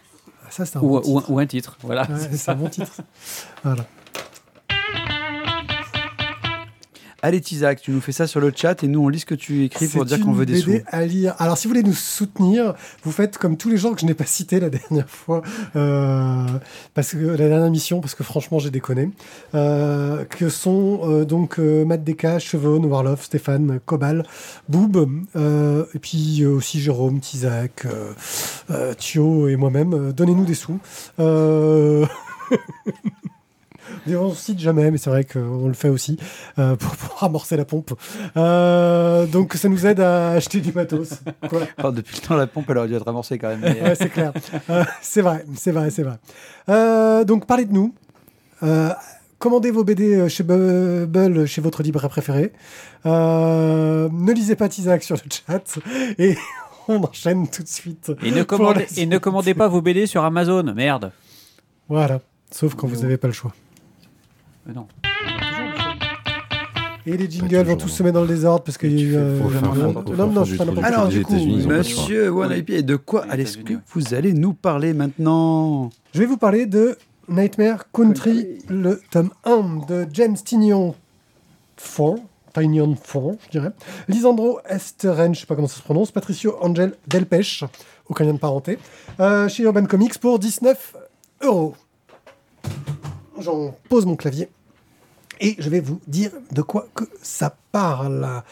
[0.49, 1.31] Ça, c'est un, Ou, bon ou- titre.
[1.31, 1.77] ou un titre.
[1.83, 2.03] Voilà.
[2.09, 3.01] Ouais, c'est un bon titre.
[3.63, 3.85] Voilà.
[7.21, 9.35] Allez, Isaac, tu nous fais ça sur le chat et nous, on lit ce que
[9.35, 10.85] tu écris pour dire qu'on veut des BD sous.
[10.87, 11.35] à lire.
[11.37, 14.13] Alors, si vous voulez nous soutenir, vous faites comme tous les gens que je n'ai
[14.13, 15.41] pas cités la dernière fois,
[15.75, 16.45] euh,
[16.93, 19.09] parce que la dernière mission, parce que franchement, j'ai déconné,
[19.55, 24.25] euh, que sont euh, donc Matt Deka, Chevon, Warloff, Stéphane, Cobal,
[24.67, 30.13] Boob, et puis aussi Jérôme, Tizak, euh, Thio et moi-même.
[30.13, 30.79] Donnez-nous des sous.
[34.15, 36.17] On ne cite jamais, mais c'est vrai qu'on le fait aussi
[36.57, 37.93] euh, pour, pour amorcer la pompe.
[38.37, 41.19] Euh, donc ça nous aide à acheter du matos.
[41.49, 41.61] Quoi.
[41.83, 43.59] Oh, depuis le temps, la pompe, elle aurait dû être amorcée quand même.
[43.61, 44.33] mais- Ouais, c'est clair.
[44.69, 46.17] Euh, c'est vrai, c'est vrai, c'est vrai.
[46.69, 47.93] Euh, donc parlez de nous.
[48.63, 48.89] Euh,
[49.37, 52.51] commandez vos BD chez Bubble, chez votre libraire préféré.
[53.05, 55.79] Euh, ne lisez pas Tizak sur le chat.
[56.19, 56.37] Et
[56.87, 58.11] on enchaîne tout de suite.
[58.23, 60.63] Et ne, Pour commandez, la et ne commandez pas vos BD sur Amazon.
[60.75, 61.11] Merde.
[61.87, 62.19] Voilà.
[62.51, 63.53] Sauf quand vous n'avez pas le choix.
[64.67, 64.87] Euh, non.
[67.05, 69.05] Et les jingles toujours, vont tous se mettre dans le désordre parce qu'il y a
[69.05, 69.15] eu.
[69.15, 69.39] euh,
[70.15, 72.51] non, non, je suis pas n'importe Alors, du coup, monsieur One.
[72.55, 77.85] IP, de quoi que vous allez nous parler maintenant Je vais vous parler de Nightmare
[77.91, 80.93] Country, le tome 1 de James Tinion
[81.77, 83.71] Font, Tinion Font, je dirais.
[84.07, 87.63] Lisandro Esteren, je sais pas comment ça se prononce, Patricio Angel Delpech,
[88.07, 88.77] aucun lien de parenté,
[89.19, 90.95] euh, chez Urban Comics pour 19
[91.43, 91.75] euros.
[93.39, 94.49] J'en pose mon clavier
[95.39, 98.43] et je vais vous dire de quoi que ça parle.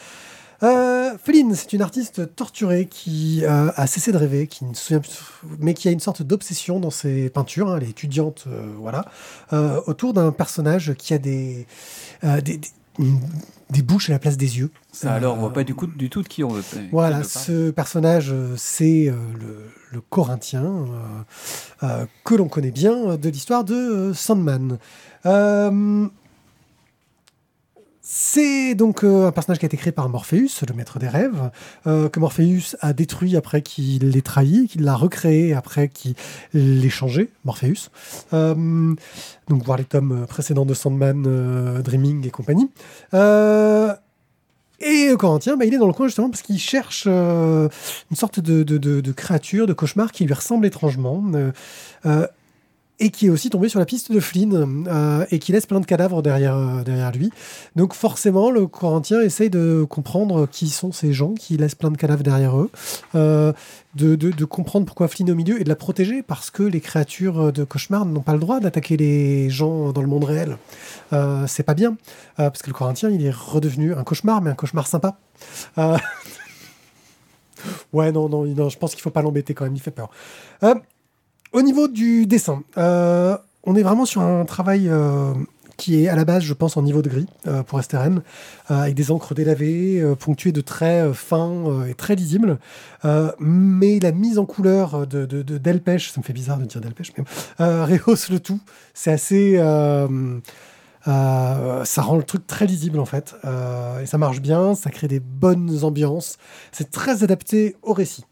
[0.62, 4.48] Euh, Feline, c'est une artiste torturée qui euh, a cessé de rêver,
[5.60, 7.70] mais qui a une sorte d'obsession dans ses peintures.
[7.70, 9.04] hein, elle est étudiante, euh, voilà,
[9.52, 11.66] euh, autour d'un personnage qui a des,
[13.70, 14.70] des bouches à la place des yeux.
[14.92, 16.62] Ça alors, on voit pas du, coup, du tout de qui on veut.
[16.90, 20.86] voilà, ce personnage, euh, c'est euh, le, le Corinthien
[21.82, 24.78] euh, que l'on connaît bien de l'histoire de Sandman.
[25.26, 26.06] Euh,
[28.10, 31.50] c'est donc euh, un personnage qui a été créé par Morpheus, le maître des rêves,
[31.86, 36.14] euh, que Morpheus a détruit après qu'il l'ait trahi, qu'il l'a recréé après qu'il
[36.54, 37.90] l'ait changé, Morpheus.
[38.32, 38.94] Euh,
[39.48, 42.70] donc voir les tomes précédents de Sandman, Dreaming et compagnie.
[44.80, 47.68] Et le Corinthien, bah, il est dans le coin justement parce qu'il cherche une
[48.14, 51.22] sorte de créature, de cauchemar qui lui ressemble étrangement.
[53.00, 55.78] Et qui est aussi tombé sur la piste de Flynn euh, et qui laisse plein
[55.80, 57.30] de cadavres derrière, euh, derrière lui.
[57.76, 61.96] Donc forcément, le Corinthien essaye de comprendre qui sont ces gens qui laissent plein de
[61.96, 62.70] cadavres derrière eux,
[63.14, 63.52] euh,
[63.94, 66.80] de, de- comprendre pourquoi Flynn est au milieu et de la protéger parce que les
[66.80, 70.56] créatures de cauchemar n'ont pas le droit d'attaquer les gens dans le monde réel.
[71.46, 71.96] C'est pas bien
[72.36, 75.18] parce que le Corinthien, il est redevenu un cauchemar, mais un cauchemar sympa.
[77.92, 80.10] Ouais, non, non, non, je pense qu'il faut pas l'embêter quand même, il fait peur.
[81.52, 85.32] Au niveau du dessin, euh, on est vraiment sur un travail euh,
[85.78, 88.20] qui est à la base, je pense, en niveau de gris euh, pour STRN,
[88.68, 92.58] avec des encres délavées, ponctuées de traits fins et très lisibles.
[93.38, 96.82] Mais la mise en couleur de, de, de Delpech, ça me fait bizarre de dire
[96.82, 97.24] Delpech, mais
[97.58, 98.60] rehausse le tout.
[98.92, 99.56] C'est assez.
[101.06, 103.34] ça rend le truc très lisible en fait.
[104.02, 106.36] Et ça marche bien, ça crée des bonnes ambiances.
[106.72, 108.24] C'est très adapté au récit.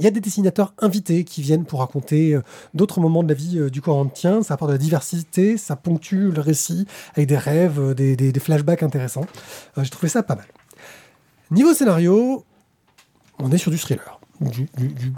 [0.00, 3.34] Il y a des dessinateurs invités qui viennent pour raconter euh, d'autres moments de la
[3.34, 4.42] vie euh, du Corinthien.
[4.42, 8.82] Ça apporte de la diversité, ça ponctue le récit avec des rêves, euh, des, flashbacks
[8.82, 9.26] intéressants.
[9.76, 10.46] J'ai trouvé ça pas mal.
[11.50, 12.46] Niveau scénario,
[13.38, 14.19] on est sur du thriller.
[14.40, 14.68] Du,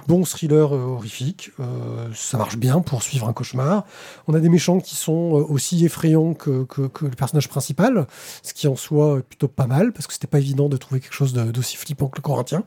[0.08, 1.52] bon thriller euh, horrifique.
[1.60, 3.84] Euh, ça marche bien pour suivre un cauchemar.
[4.26, 8.08] On a des méchants qui sont euh, aussi effrayants que, le personnage principal,
[8.42, 11.00] ce qui en soi est plutôt pas mal, parce que c'était pas évident de trouver
[11.00, 12.64] quelque chose d'aussi flippant que le Corinthien.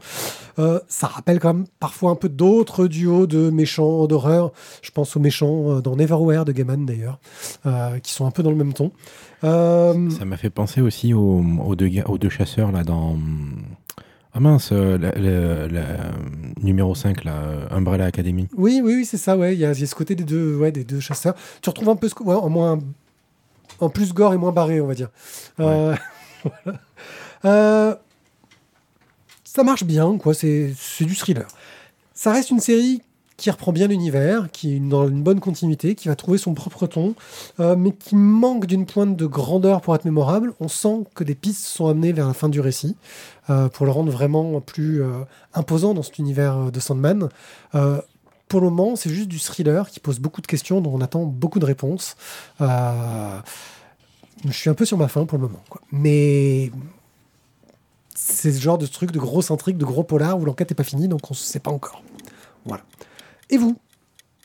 [0.88, 4.54] Ça rappelle quand même parfois un peu d'autres duos de méchants d'horreur.
[4.82, 7.20] Je pense aux méchants dans Neverwhere de Gaiman d'ailleurs,
[8.02, 8.92] qui sont un peu dans le même ton.
[9.42, 13.18] Ça m'a fait penser aussi aux deux chasseurs là dans.
[14.38, 16.12] Ah mince, euh, la- la- la-
[16.62, 18.50] numéro 5, là, euh, Umbrella Academy.
[18.58, 19.54] Oui, oui, oui, c'est ça, ouais.
[19.54, 21.36] Il y, a il y a ce côté des deux, ouais, des deux chasseurs.
[21.62, 22.80] Tu retrouves un peu ce, ouais, en moins
[23.80, 25.10] en plus gore et moins barré, on va dire.
[25.62, 25.96] Euh,
[26.44, 26.80] voilà.
[27.46, 27.96] Euh,
[29.46, 30.34] ça marche bien, quoi.
[30.34, 31.48] C'est c'est du thriller.
[32.14, 33.02] Ça reste une série
[33.38, 36.88] qui reprend bien l'univers, qui est dans une bonne continuité, qui va trouver son propre
[36.88, 37.16] ton,
[37.60, 40.54] euh, mais qui manque d'une pointe de grandeur pour être mémorable.
[40.60, 42.96] On sent que des pistes sont amenées vers la fin du récit
[43.50, 47.30] euh, pour le rendre vraiment plus euh, imposant dans cet univers de Sandman.
[48.48, 51.24] Pour le moment, c'est juste du thriller qui pose beaucoup de questions dont on attend
[51.24, 52.16] beaucoup de réponses.
[52.60, 53.42] Je
[54.52, 55.64] suis un peu sur ma faim pour le moment.
[55.68, 55.82] quoi.
[55.92, 56.72] Mais
[58.14, 60.84] c'est ce genre de truc, de grosse intrigue, de gros polar où l'enquête n'est pas
[60.84, 62.04] finie, donc on ne sait pas encore.
[62.66, 62.84] Voilà.
[63.50, 63.78] Et vous,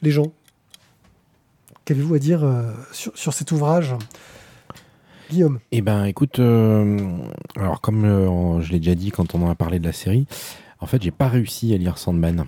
[0.03, 0.33] les gens
[1.85, 3.95] Qu'avez-vous à dire euh, sur, sur cet ouvrage?
[5.31, 6.99] Guillaume Eh ben, écoute, euh,
[7.57, 10.27] alors comme euh, je l'ai déjà dit quand on en a parlé de la série,
[10.81, 12.45] en fait, j'ai pas réussi à lire Sandman.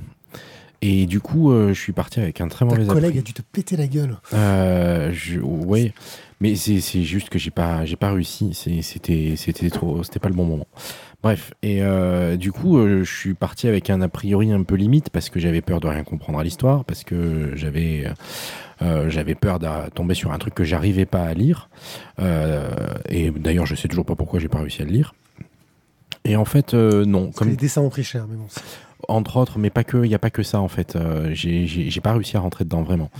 [0.85, 3.19] Et du coup, euh, je suis parti avec un très Ta mauvais collègue appris.
[3.21, 4.19] a dû te péter la gueule.
[4.33, 5.93] Euh, je, ouais,
[6.41, 8.53] mais c'est juste que j'ai pas j'ai pas réussi.
[8.53, 10.67] C'était trop c'était pas le bon moment.
[11.23, 14.75] Bref, et euh, du coup, euh, je suis parti avec un a priori un peu
[14.75, 18.07] limite parce que j'avais peur de rien comprendre à l'histoire, parce que j'avais
[18.83, 21.69] euh, j'avais peur de tomber sur un truc que j'arrivais pas à lire.
[23.09, 25.15] Et d'ailleurs, je sais toujours pas pourquoi j'ai pas réussi à le lire.
[26.25, 27.27] Et en fait, non.
[27.27, 28.47] Parce que Comme les dessins ont pris cher, mais bon.
[29.09, 30.99] entre autres, mais pas que, il n'y a pas que ça en fait.
[31.33, 33.11] J'ai- pas réussi à rentrer dedans vraiment.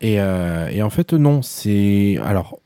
[0.00, 2.18] Et, et en fait, non, c'est.
[2.24, 2.58] Alors,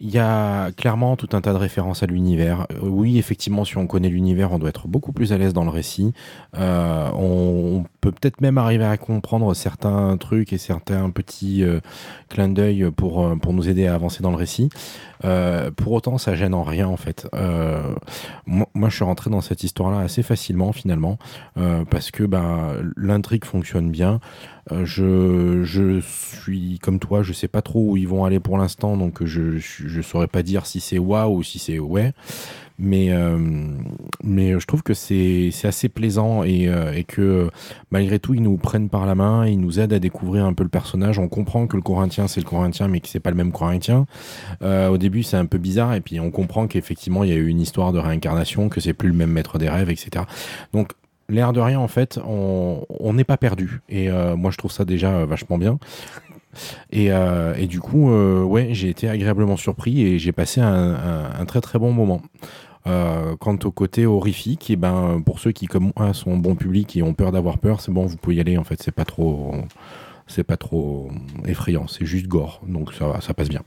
[0.00, 2.66] il y a clairement tout un tas de références à l'univers.
[2.72, 5.64] Euh, oui, effectivement, si on connaît l'univers, on doit être beaucoup plus à l'aise dans
[5.64, 6.12] le récit.
[6.56, 11.80] Euh, on, peut peut-être même arriver à comprendre certains trucs et certains petits euh,
[12.28, 14.68] clins d'œil pour, pour nous aider à avancer dans le récit.
[15.76, 17.26] Pour autant, ça gêne en rien en fait.
[18.44, 21.16] Moi, moi, je suis rentré dans cette histoire-là assez facilement finalement
[21.88, 24.20] parce que ben, l'intrigue fonctionne bien.
[24.72, 28.56] Euh, je, je suis comme toi, je sais pas trop où ils vont aller pour
[28.56, 32.12] l'instant, donc je, je, saurais pas dire si c'est waouh ou si c'est ouais.
[32.76, 33.38] Mais, euh,
[34.24, 37.48] mais je trouve que c'est assez plaisant et, euh, et que
[37.92, 40.64] malgré tout, ils nous prennent par la main, ils nous aident à découvrir un peu
[40.64, 41.20] le personnage.
[41.20, 44.06] On comprend que le Corinthien, c'est le Corinthien, mais que c'est pas le même Corinthien.
[44.60, 47.46] Au début, c'est un peu bizarre, et puis on comprend qu'effectivement, il y a eu
[47.46, 50.24] une histoire de réincarnation, que c'est plus le même maître des rêves, etc.
[50.72, 50.94] Donc,
[51.28, 53.80] l'air de rien, en fait, on n'est pas perdu.
[53.88, 55.78] Et euh, moi, je trouve ça déjà euh, vachement bien.
[56.92, 61.60] Et, euh, et du coup, ouais, j'ai été agréablement surpris et j'ai passé un, très
[61.60, 62.22] très bon moment.
[62.84, 67.02] Quant au côté horrifique, et ben, pour ceux qui, comme moi, sont bon public et
[67.02, 68.56] ont peur d'avoir peur, c'est bon, vous pouvez y aller.
[68.56, 69.54] En fait, c'est pas trop,
[70.28, 71.10] c'est pas trop
[71.44, 71.88] effrayant.
[71.88, 73.62] C'est juste gore, donc ça passe bien.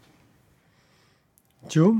[1.75, 1.91] Euh,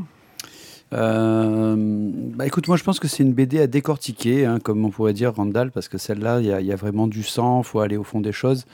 [0.91, 5.13] bah écoute, moi je pense que c'est une BD à décortiquer, hein, comme on pourrait
[5.13, 8.21] dire Randall, parce que celle-là, il y, a- vraiment du sang, faut aller au fond
[8.21, 8.65] des choses.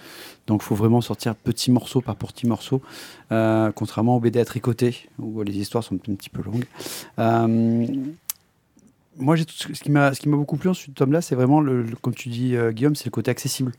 [0.48, 2.82] Donc il faut vraiment sortir petit morceau par petit morceau,
[3.32, 6.66] euh, contrairement aux BD à tricoter, où les histoires sont un petit peu longues.
[7.20, 7.88] Euh,
[9.18, 11.64] moi, ce qui m'a beaucoup plu en ce tome-là, c'est vraiment,
[12.02, 13.72] comme tu dis euh, Guillaume, c'est le côté accessible.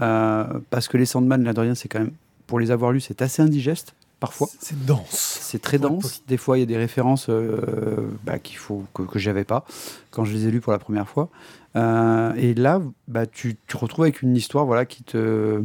[0.00, 2.12] Euh, parce que les Sandman, là de rien, c'est quand même,
[2.46, 4.48] pour les avoir lus, c'est assez indigeste, parfois.
[4.60, 5.38] C'est dense.
[5.40, 6.22] C'est très dense.
[6.26, 9.64] Des fois, il y a des références euh, bah, qu'il faut que, que j'avais pas
[10.10, 11.28] quand je les ai lus pour la première fois.
[11.76, 15.62] Euh, et là, bah, tu tu te retrouves avec une histoire, voilà, qui te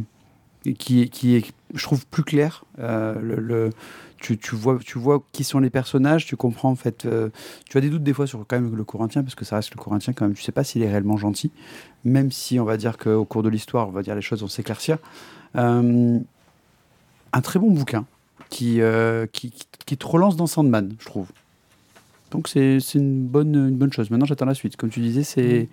[0.78, 2.64] qui, qui est, je trouve, plus claire.
[2.78, 3.70] Euh, le, le-
[4.18, 7.04] tu, tu vois, tu vois qui sont les personnages, tu comprends en fait.
[7.04, 7.28] euh,
[7.68, 9.74] tu as des doutes des fois sur quand même le Corinthien parce que ça reste
[9.74, 10.34] le Corinthien quand même.
[10.34, 11.50] Tu sais pas s'il est réellement gentil,
[12.04, 14.48] même si on va dire qu'au cours de l'histoire, on va dire les choses vont
[14.48, 14.96] s'éclaircir.
[15.56, 16.18] Euh,
[17.34, 18.06] un très bon bouquin
[18.50, 21.28] qui, euh, qui, qui- qui te relance dans Sandman, je trouve.
[22.30, 24.10] Donc c'est une bonne, une bonne chose.
[24.10, 24.76] Maintenant, j'attends la suite.
[24.76, 25.68] Comme tu disais, c'est.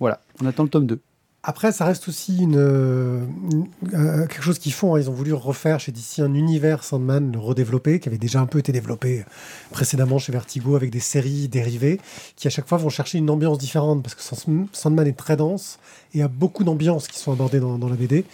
[0.00, 1.00] Voilà, on attend le tome 2.
[1.48, 3.20] Après, ça reste aussi une, euh,
[3.52, 4.94] une- euh, quelque chose qu'ils font.
[4.96, 5.00] hein.
[5.00, 8.46] Ils ont voulu refaire chez DC un univers Sandman, le redévelopper, qui avait déjà un
[8.46, 9.24] peu été développé
[9.70, 12.00] précédemment chez Vertigo avec des séries dérivées,
[12.34, 15.36] qui à chaque fois vont chercher une ambiance différente parce que Sand- Sandman est très
[15.36, 15.78] dense
[16.14, 18.24] et il y a beaucoup d'ambiances qui sont abordées dans, dans la BD.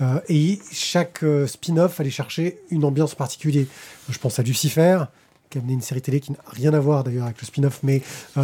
[0.00, 3.66] Euh, et chaque euh, spin-off allait chercher une ambiance particulière.
[4.08, 5.04] Je pense à Lucifer,
[5.50, 7.80] qui a amené une série télé qui n'a rien à voir d'ailleurs avec le spin-off,
[7.82, 8.02] mais
[8.38, 8.42] euh,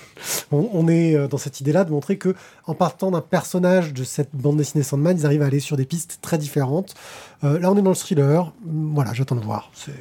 [0.52, 2.34] on, on est dans cette idée-là de montrer que
[2.66, 5.86] en partant d'un personnage de cette bande dessinée Sandman, ils arrivent à aller sur des
[5.86, 6.94] pistes très différentes.
[7.42, 8.52] Là, on est dans le thriller.
[8.66, 9.70] Voilà, j'attends de voir.
[9.72, 9.92] C'est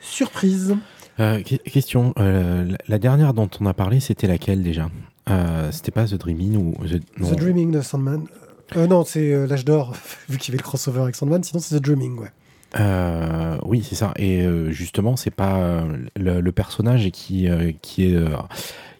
[0.00, 0.74] surprise.
[1.18, 4.90] Que- question, la, dernière dont on a parlé, c'était laquelle déjà?
[5.70, 7.30] C'était pas The Dreaming ou The, non.
[7.30, 8.24] The Dreaming de Sandman.
[8.76, 9.94] Euh, non, c'est euh, l'âge d'or,
[10.28, 11.42] vu qu'il y avait le crossover avec Sandman.
[11.42, 12.28] Sinon, c'est The Dreaming, ouais.
[12.78, 14.12] Euh, oui, c'est ça.
[14.16, 15.82] Et justement, c'est pas
[16.16, 17.48] le, le personnage qui
[17.82, 18.24] qui est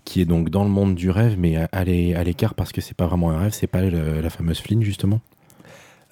[0.04, 2.72] qui est donc dans le monde du rêve, mais à, à l'é- à l'écart parce
[2.72, 3.52] que c'est pas vraiment un rêve.
[3.52, 5.20] C'est pas le- la fameuse Flynn justement.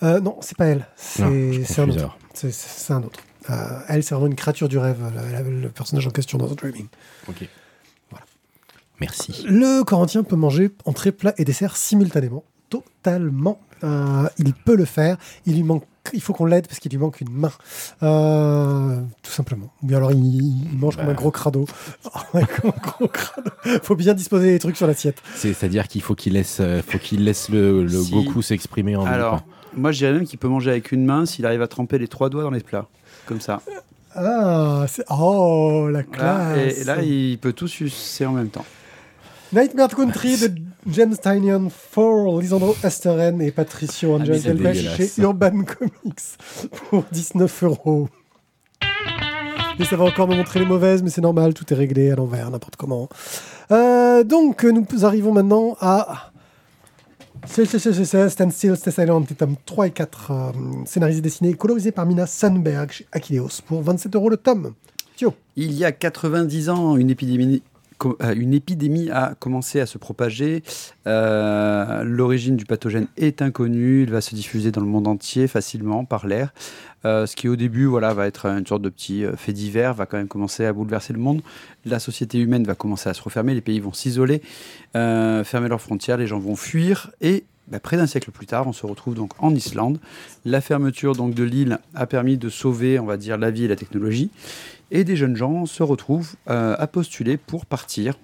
[0.03, 0.87] Non, c'est pas elle.
[1.18, 2.16] Je C'est un autre.
[2.33, 3.18] C'est- un autre.
[3.88, 6.59] Elle, c'est vraiment une créature du rêve, la- la- le personnage en question dans The
[6.59, 6.87] Dreaming.
[7.29, 7.49] Ok.
[9.01, 9.44] Merci.
[9.49, 12.42] Le Corinthien peut manger entrée, plat et dessert simultanément.
[12.69, 13.61] Totalement.
[13.85, 15.17] Euh, il peut le faire.
[15.47, 15.85] Il lui manque.
[16.15, 17.53] Il faut qu'on l'aide parce qu'il lui manque une main.
[18.03, 19.71] Euh, tout simplement.
[19.83, 20.19] Ou bien alors il,
[20.73, 21.13] il mange comme Bah.
[21.13, 21.67] un gros crado.
[22.35, 23.51] Ouais, comme un gros crado.
[23.83, 25.19] faut bien disposer les trucs sur l'assiette.
[25.35, 28.11] C'est- C'est-à-dire qu'il faut qu'il laisse, euh, faut qu'il laisse le, le Si.
[28.11, 29.47] Goku s'exprimer en Alors, même temps.
[29.77, 32.09] moi je dirais même qu'il peut manger avec une main s'il arrive à tremper les
[32.09, 32.87] trois doigts dans les plats.
[33.27, 33.61] Comme ça.
[34.15, 36.79] Ah, oh, la Là, classe.
[36.81, 38.65] et là, il peut tout sucer en même temps.
[39.53, 40.55] Nightmare Country de
[40.90, 44.96] James Tynion for Lisandro Asteren et Patricio Ah, Angel dégueulasse.
[44.96, 46.38] chez Urban Comics
[46.90, 48.09] pour 19 euros.
[49.79, 52.16] Et ça va encore me montrer les mauvaises, mais c'est normal, tout est réglé à
[52.16, 53.09] l'envers, n'importe comment.
[53.70, 56.33] Euh, donc, nous arrivons maintenant à.
[57.46, 60.51] C'est- c'est- c'est- c'est- c'est Stand Still, Stay Silent, les tomes 3 et 4, euh,
[60.87, 64.72] scénarisés, dessinés et colorisés par Mina Sandberg chez Akileos pour 27 euros le tome.
[65.16, 65.33] Tio.
[65.55, 67.62] Il y a 90 ans, une épidémie,
[68.35, 70.63] une épidémie a commencé à se propager.
[71.07, 74.03] Euh, L'origine du pathogène est inconnue.
[74.03, 76.53] Il va se diffuser dans le monde entier facilement par l'air.
[77.05, 79.95] Euh, ce qui au début voilà, va être une sorte de petit euh, fait divers,
[79.95, 81.43] va quand même commencer à bouleverser le monde.
[81.85, 84.43] La société humaine va commencer à se refermer, les pays vont s'isoler,
[84.97, 87.11] euh, fermer leurs frontières, les gens vont fuir.
[87.21, 90.01] Et bah, près d'un siècle plus tard, on se retrouve donc en Islande.
[90.45, 93.69] La fermeture donc de l'île a permis de sauver, on va dire, la vie et
[93.69, 94.31] la technologie.
[94.90, 98.18] Et des jeunes gens se retrouvent euh, à postuler pour partir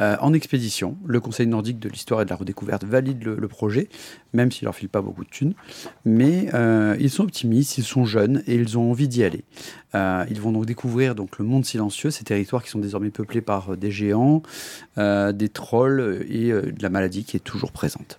[0.00, 0.96] euh, en expédition.
[1.06, 3.88] Le Conseil nordique de l'histoire et de la redécouverte valide le, projet,
[4.32, 5.54] même s'il leur file pas beaucoup de thunes.
[6.04, 9.44] Mais euh, ils sont optimistes, ils sont jeunes et ils ont envie d'y aller.
[9.94, 13.76] Ils vont donc découvrir donc le monde silencieux, ces territoires qui sont désormais peuplés par
[13.76, 14.42] des géants,
[14.96, 18.18] des trolls et de la maladie qui est toujours présente.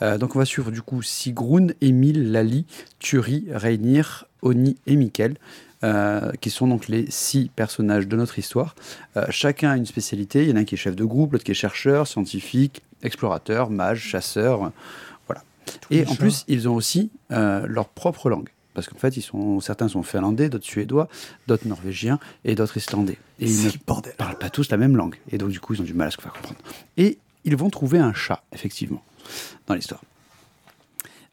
[0.00, 2.66] Donc on va suivre du coup Sigrun, Emile, Lali,
[2.98, 5.36] Turi, Reinir, Oni et Mikkel.
[5.84, 8.74] Euh, qui sont donc les six personnages de notre histoire.
[9.16, 10.42] Euh, chacun a une spécialité.
[10.44, 12.82] Il y en a un qui est chef de groupe, l'autre qui est chercheur, scientifique,
[13.02, 14.64] explorateur, mage, chasseur.
[14.64, 14.68] euh,
[15.26, 15.42] voilà.
[15.90, 18.48] Et en plus, ils ont aussi euh, leur propre langue.
[18.74, 21.08] Parce qu'en fait, ils sont, certains sont finlandais, d'autres suédois,
[21.46, 23.18] d'autres norvégiens et d'autres islandais.
[23.38, 24.14] Et ils ne bordel.
[24.16, 25.16] parlent pas tous la même langue.
[25.30, 26.58] Et donc, du coup, ils ont du mal à se faire comprendre.
[26.96, 29.02] Et ils vont trouver un chat, effectivement,
[29.66, 30.02] dans l'histoire.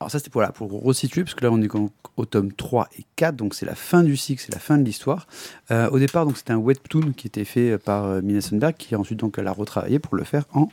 [0.02, 1.70] Alors ça, c'était voilà, pour resituer, parce que là, on est
[2.16, 4.84] au, tome 3 et 4, donc c'est la fin du cycle, c'est la fin de
[4.84, 5.28] l'histoire.
[5.72, 9.20] Euh, au départ, c'était un webtoon qui était fait par euh, Mina Sundberg, qui ensuite
[9.20, 10.70] donc l'a retravaillé pour le faire en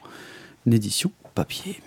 [0.71, 1.81] édition papier.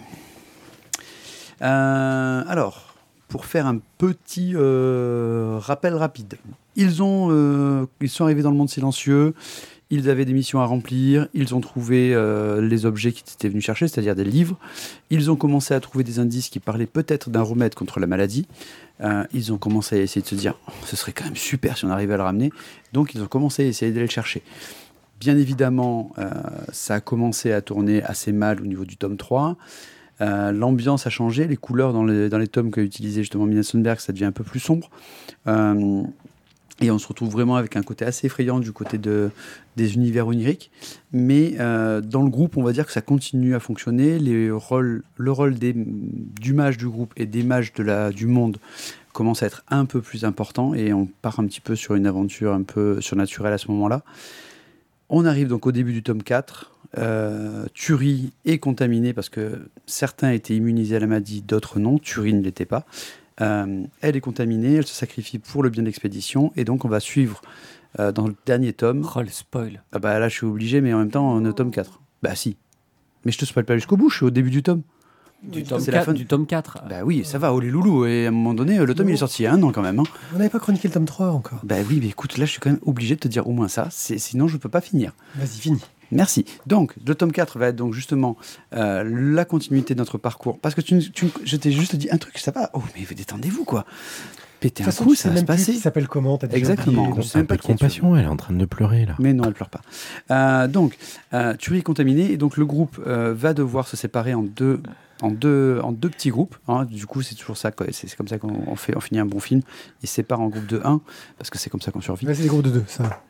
[1.62, 2.96] Euh, alors,
[3.28, 6.38] pour faire un petit euh, rappel rapide,
[6.76, 9.34] ils, ont, euh, ils sont arrivés dans le monde silencieux,
[9.90, 13.64] ils avaient des missions à remplir, ils ont trouvé euh, les objets qu'ils étaient venus
[13.64, 14.58] chercher, c'est-à-dire des livres.
[15.10, 18.48] Ils ont commencé à trouver des indices qui parlaient peut-être d'un remède contre la maladie.
[19.02, 21.78] Euh, ils ont commencé à essayer de se dire, Oh, ce serait quand même super
[21.78, 22.52] si on arrivait à le ramener.
[22.94, 24.44] Donc ils ont commencé à essayer d'aller le chercher.
[25.20, 26.30] Bien évidemment, euh,
[26.72, 29.58] ça a commencé à tourner assez mal au niveau du tome 3.
[30.22, 33.64] Euh, L'ambiance a changé, les couleurs dans les, dans les tomes qu'a utilisé justement Mina
[33.64, 34.90] Sundberg, ça devient un peu plus sombre.
[36.82, 39.32] Et on se retrouve vraiment avec un côté assez effrayant du côté de,
[39.76, 40.72] des univers oniriques.
[41.12, 44.18] Mais euh, dans le groupe, on va dire que ça continue à fonctionner.
[44.18, 48.28] Les rôles, le rôle des, du mage du groupe et des mages de la, du
[48.28, 48.58] monde
[49.12, 50.74] commence à être un peu plus important.
[50.74, 54.04] Et on part un petit peu sur une aventure un peu surnaturelle à ce moment-là.
[55.10, 56.72] On arrive donc au début du tome 4.
[56.98, 61.98] Euh, Turi est contaminé parce que certains étaient immunisés à la maladie, d'autres non.
[61.98, 62.86] Turi ne l'était pas.
[63.42, 66.90] Euh, elle est contaminée, elle se sacrifie pour le bien de l'expédition, et donc on
[66.90, 67.42] va suivre
[68.00, 69.08] euh, dans le dernier tome.
[69.16, 69.84] Oh, le spoil.
[69.92, 72.02] Ah bah là, je suis obligé, mais en même temps, on est au tome 4.
[72.22, 72.58] Bah si.
[73.26, 74.82] Mais je te spoil pas jusqu'au bout, je suis au début du tome.
[75.42, 76.84] Du tome, c'est la 4, fin- du tome 4.
[76.90, 78.06] Bah oui, ça va, oh les loulous.
[78.06, 79.72] Et à un moment donné, le tome il est sorti il y a un an
[79.72, 80.00] quand même.
[80.00, 80.04] hein.
[80.34, 81.62] On n'avait pas chroniqué le tome 3 encore.
[81.64, 83.70] Bah oui, mais écoute, là, je suis quand même obligé de te dire au moins
[83.70, 85.14] ça, sinon je peux pas finir.
[85.36, 85.82] Vas-y, finis.
[86.12, 86.46] Merci.
[86.68, 88.38] Donc, le tome 4 va être donc justement
[88.74, 90.60] euh, la continuité de notre parcours.
[90.60, 92.70] Parce que tu, tu- je t'ai juste dit un truc, ça va.
[92.74, 93.86] Oh, mais détendez-vous, quoi.
[94.60, 95.72] Pétez De un coup, ça va se passer.
[95.72, 97.16] qui s'appelle comment déjà Exactement.
[97.16, 99.16] Je sais même pas de compassion, elle est en train de pleurer là.
[99.18, 99.80] Mais non, elle pleure pas.
[100.32, 100.98] Euh, donc,
[101.34, 104.82] euh, Turi est contaminé et donc le groupe euh, va devoir se séparer en deux,
[105.22, 106.58] en deux, en deux petits groupes.
[106.68, 106.84] hein.
[106.84, 107.72] Du coup, c'est toujours ça.
[107.92, 109.62] C'est c'est comme ça qu'on on fait, on finit un bon film.
[110.04, 111.00] Ils se séparent en groupe de 1
[111.38, 112.26] parce que c'est comme ça qu'on survit.
[112.26, 113.22] Vas-y, les groupes de deux, ça va.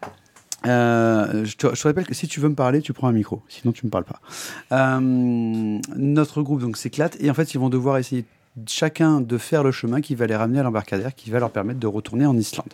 [0.65, 3.14] Euh, je, te, je te rappelle que si tu veux me parler, tu prends un
[3.14, 3.41] micro.
[3.47, 4.20] Sinon, tu me parles pas.
[4.72, 8.26] Euh, notre groupe donc s'éclate et en fait, ils vont devoir essayer
[8.68, 11.80] chacun de faire le chemin qui va les ramener à l'embarcadère, qui va leur permettre
[11.80, 12.74] de retourner en Islande.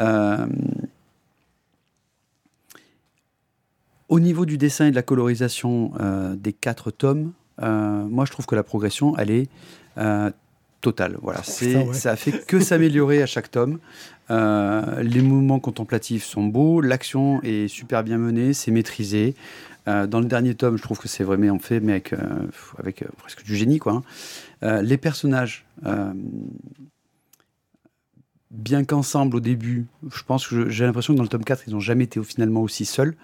[0.00, 0.46] Euh,
[4.08, 5.92] au niveau du dessin et de la colorisation
[6.36, 9.48] des quatre tomes, moi je trouve que la progression, elle est
[9.98, 10.30] euh,
[10.80, 11.16] total.
[11.22, 11.94] Voilà, c'est ouais.
[11.94, 13.78] ça a fait que s'améliorer à chaque tome.
[14.30, 19.34] Euh, les mouvements contemplatifs sont beaux, l'action est super bien menée, c'est maîtrisé.
[19.88, 23.42] Euh, dans le dernier tome, je trouve que c'est vraiment fait, mais avec, euh, presque
[23.44, 24.02] du génie, quoi.
[24.62, 24.82] hein.
[24.82, 25.66] Les personnages,
[28.50, 31.72] bien qu'ensemble au début, je pense que j'ai l'impression que dans le tome 4, ils
[31.72, 33.16] n'ont jamais été finalement aussi seuls,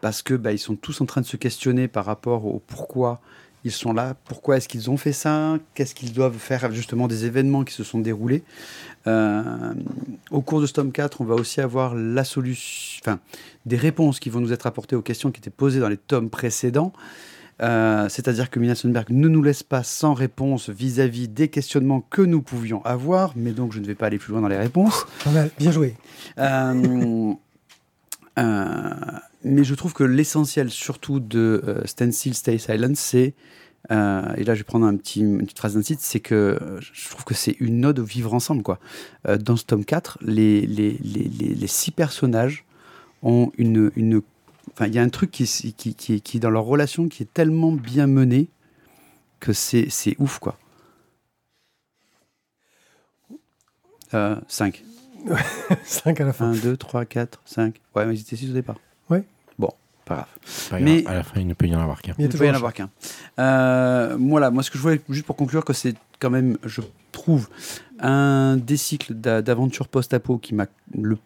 [0.00, 3.20] parce que bah, ils sont tous en train de se questionner par rapport au pourquoi
[3.64, 7.26] ils sont là, pourquoi est-ce qu'ils ont fait ça, qu'est-ce qu'ils doivent faire justement des
[7.26, 8.42] événements qui se sont déroulés?
[9.06, 9.74] Euh,
[10.30, 13.18] au cours de ce tome 4, on va aussi avoir la solution, enfin,
[13.66, 16.30] des réponses qui vont nous être apportées aux questions qui étaient posées dans les tomes
[16.30, 16.92] précédents.
[17.62, 22.22] Euh, C'est-à-dire que Mina Sundberg ne nous laisse pas sans réponse vis-à-vis des questionnements que
[22.22, 25.06] nous pouvions avoir, mais donc je ne vais pas aller plus loin dans les réponses.
[25.58, 25.94] Bien joué.
[26.38, 27.34] Euh,
[29.42, 33.34] mais je trouve que l'essentiel, surtout de euh, Stand Still, Stay Silent, c'est,
[33.90, 36.34] euh, et là je vais prendre un petit, une petite phrase d'un site, c'est que
[36.34, 38.62] euh, je trouve que c'est une ode au vivre ensemble.
[38.62, 38.78] Quoi.
[39.26, 42.64] Euh, dans ce tome 4, les, les, les, les, six personnages
[43.22, 43.90] ont une...
[43.96, 44.22] une
[44.72, 45.44] Enfin, il y a un truc qui,
[45.76, 48.48] qui, qui, qui, dans leur relation, qui est tellement bien mené
[49.40, 50.58] que c'est c'est ouf, quoi.
[54.12, 54.84] 5.
[55.84, 56.52] 5 à la fin.
[56.52, 57.80] 1, 2, 3, 4, 5.
[57.96, 58.78] Ouais, mais ils étaient 6 au départ.
[60.10, 60.26] Pas grave.
[60.70, 62.14] Pas Mais- grave, à la fin, il ne peut y en avoir qu'un.
[62.18, 62.90] Il ne peut y en avoir qu'un.
[63.38, 66.80] Euh, voilà, moi ce que je voulais, juste pour conclure, que c'est quand même, je
[67.12, 67.48] trouve,
[68.00, 70.66] un des cycles d'a- d'aventure post-apo qui m'a
[70.98, 71.16] le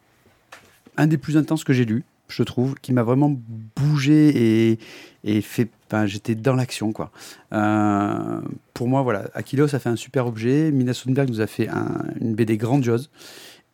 [0.96, 3.34] un des plus intenses que j'ai lu, je trouve, qui m'a vraiment
[3.76, 4.78] bougé et,
[5.24, 5.70] et fait.
[6.06, 7.12] J'étais dans l'action, quoi.
[7.52, 8.40] Euh,
[8.74, 10.72] pour moi, voilà, Akilos a fait un super objet.
[10.72, 13.10] Mina Sundberg nous a fait un- une BD grandiose.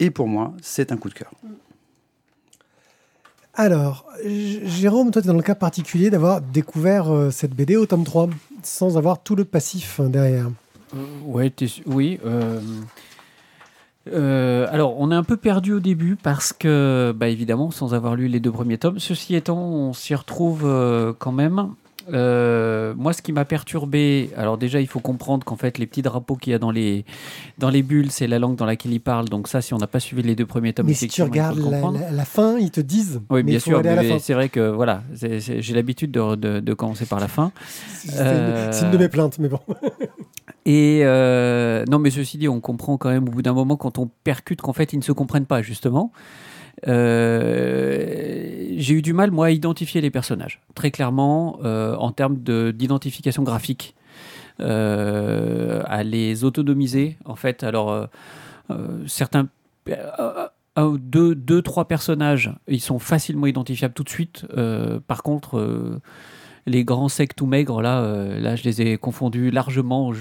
[0.01, 1.33] Et pour moi, c'est un coup de cœur.
[3.55, 7.87] Alors, Jérôme, toi, tu es dans le cas particulier d'avoir découvert euh, cette BD au
[7.87, 8.29] tome 3,
[8.63, 10.51] sans avoir tout le passif euh, derrière.
[10.95, 11.53] Euh, ouais,
[11.87, 12.21] oui.
[12.25, 12.61] euh,
[14.13, 18.15] euh, alors, on est un peu perdu au début parce que, bah, évidemment, sans avoir
[18.15, 20.63] lu les deux premiers tomes, ceci étant, on s'y retrouve
[21.19, 21.71] quand même.
[22.13, 26.03] Euh, moi, ce qui m'a perturbé, alors déjà, il faut comprendre qu'en fait, les petits
[26.03, 27.05] drapeaux qu'il y a dans les,
[27.59, 29.29] dans les bulles, c'est la langue dans laquelle ils parlent.
[29.29, 31.59] Donc ça, si on n'a pas suivi les deux premiers tomes, mais si tu regardes
[31.59, 32.01] la, comprendre.
[32.01, 33.21] la- la fin, ils te disent.
[33.31, 33.83] Oui, mais bien sûr,
[34.21, 37.53] c'est vrai que voilà, j'ai l'habitude de, de- de commencer par la fin.
[37.93, 39.61] C'est Euh, une de mes plaintes, mais bon.
[40.67, 43.99] Et euh, non, mais ceci dit, on comprend quand même au bout d'un moment quand
[43.99, 46.13] on percute qu'en fait ils ne se comprennent pas justement.
[46.89, 52.43] Euh, J'ai eu du mal moi à identifier les personnages très clairement euh, en termes
[52.43, 53.95] de- d'identification graphique,
[54.61, 57.63] euh, à les autonomiser en fait.
[57.63, 58.09] Alors
[59.07, 59.49] certains
[60.77, 64.47] un deux, deux, trois personnages, ils sont facilement identifiables tout de suite.
[65.09, 66.01] Par contre,
[66.67, 68.01] les grands secs tout maigres, là,
[68.39, 70.13] là, je les ai confondus largement,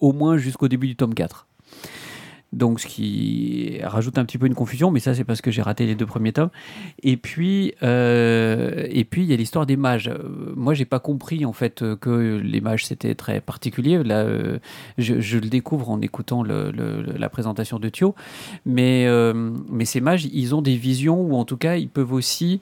[0.00, 1.46] au moins jusqu'au début du tome 4.
[2.52, 5.62] Donc, ce qui rajoute un petit peu une confusion, mais ça, c'est parce que j'ai
[5.62, 6.50] raté les deux premiers tomes.
[7.02, 10.08] Et puis, euh, et puis, il y a l'histoire des mages.
[10.08, 14.02] Euh, Moi, j'ai pas compris en fait euh, que les mages c'était très particulier.
[14.02, 14.26] Là,
[14.98, 18.14] je, le découvre en écoutant la présentation de Thio.
[18.66, 19.06] Mais,
[19.70, 22.60] mais ces mages, ils ont des visions ou en tout cas, ils peuvent aussi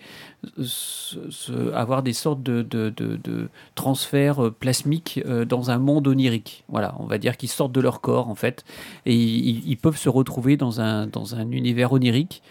[0.62, 5.78] se- se- avoir des sortes de, de, de, de transferts euh, plasmiques euh, dans un
[5.78, 6.64] monde onirique.
[6.68, 8.64] Voilà, on va dire qu'ils sortent de leur corps en fait
[9.06, 12.42] et ils, ils peuvent se retrouver dans un, dans un univers onirique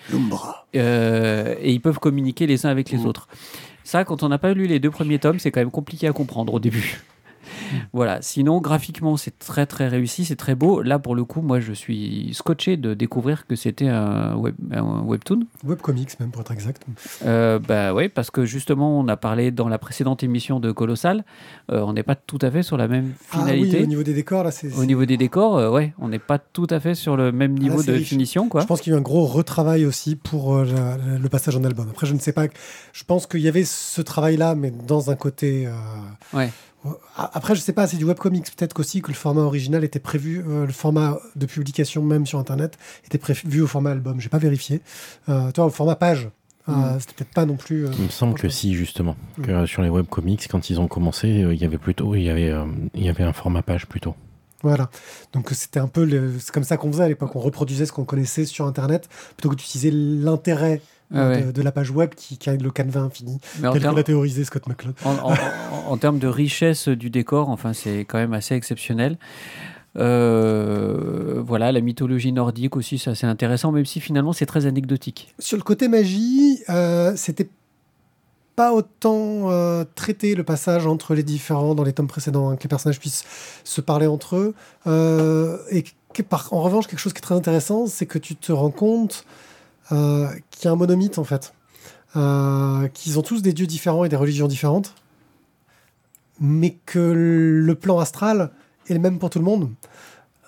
[0.75, 3.27] euh, et ils peuvent communiquer les uns avec les autres.
[3.83, 6.11] Ça, quand on n'a pas lu les deux premiers tomes, c'est quand même compliqué à
[6.13, 7.01] comprendre au début.
[7.93, 8.21] Voilà.
[8.21, 10.81] Sinon, graphiquement, c'est très très réussi, c'est très beau.
[10.81, 15.01] Là, pour le coup, moi, je suis scotché de découvrir que c'était un, web, un
[15.01, 15.41] webtoon.
[15.63, 16.83] Webcomics, même, pour être exact.
[17.25, 21.23] Euh, bah oui, parce que justement, on a parlé dans la précédente émission de Colossal,
[21.71, 23.77] euh, on n'est pas tout à fait sur la même Ah finalité.
[23.79, 24.73] oui, au niveau des décors, là, c'est.
[24.77, 27.57] Au niveau des décors, euh, ouais, on n'est pas tout à fait sur le même
[27.57, 28.09] niveau c'est de riche.
[28.09, 28.61] finition, quoi.
[28.61, 31.29] Je pense qu'il y a eu un gros retravail aussi pour euh, la- la- le
[31.29, 31.87] passage en album.
[31.89, 32.45] Après, je ne sais pas.
[32.93, 35.67] Je pense qu'il y avait ce travail-là, mais dans un côté.
[35.67, 35.71] euh,
[36.33, 36.49] Ouais.
[37.15, 38.55] Après, je sais pas, c'est du webcomics.
[38.55, 42.39] Peut-être qu'aussi que le format original était prévu, euh, le format de publication même sur
[42.39, 44.21] Internet était prévu au format album.
[44.21, 44.81] J'ai pas vérifié.
[45.27, 46.29] Euh, toi, au format page,
[46.69, 46.99] euh, Mm.
[46.99, 47.87] c'était peut-être pas non plus.
[47.87, 49.15] euh, Il me semble que si, justement.
[49.37, 49.41] Mm.
[49.41, 52.29] Que sur les webcomics, quand ils ont commencé, euh, il y avait plutôt il y
[52.29, 54.15] avait, euh, il y avait un format page plutôt.
[54.63, 54.89] Voilà.
[55.33, 56.09] Donc c'était un peu,
[56.39, 57.35] c'est comme ça qu'on faisait à l'époque.
[57.35, 60.81] On reproduisait ce qu'on connaissait sur Internet plutôt que d'utiliser l'intérêt
[61.13, 61.41] Ah ouais.
[61.43, 64.03] de, de la page web qui, qui a le canevas infini, tel que termes- l'a
[64.03, 64.93] théorisé Scott McCloud.
[65.05, 69.17] en, en- en- en termes de richesse du décor, enfin, c'est quand même assez exceptionnel.
[69.97, 75.33] Euh, voilà, la mythologie nordique aussi, c'est assez intéressant, même si finalement c'est très anecdotique.
[75.39, 77.49] Sur le côté magie, euh, c'était
[78.55, 82.63] pas autant euh, traité le passage entre les différents dans les tomes précédents, hein, que
[82.63, 83.23] les personnages puissent
[83.63, 84.55] se parler entre eux.
[84.87, 85.83] Euh, et
[86.13, 88.71] que, par, en revanche, quelque chose qui est très intéressant, c'est que tu te rends
[88.71, 89.25] compte
[89.91, 91.53] euh, qu'il y a un monomythe en fait.
[92.15, 94.95] Euh, qu'ils ont tous des dieux différents et des religions différentes,
[96.39, 98.51] mais que le plan astral
[98.87, 99.69] est le même pour tout le monde.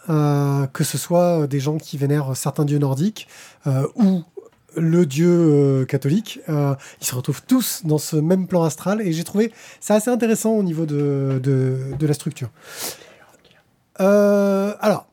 [0.09, 3.27] Euh, que ce soit des gens qui vénèrent certains dieux nordiques
[3.95, 4.23] ou
[4.75, 9.53] le dieu catholique, ils se retrouvent tous dans ce même plan astral et j'ai trouvé
[9.79, 12.49] ça assez intéressant au niveau de, de, la structure.
[13.97, 15.08] Alors,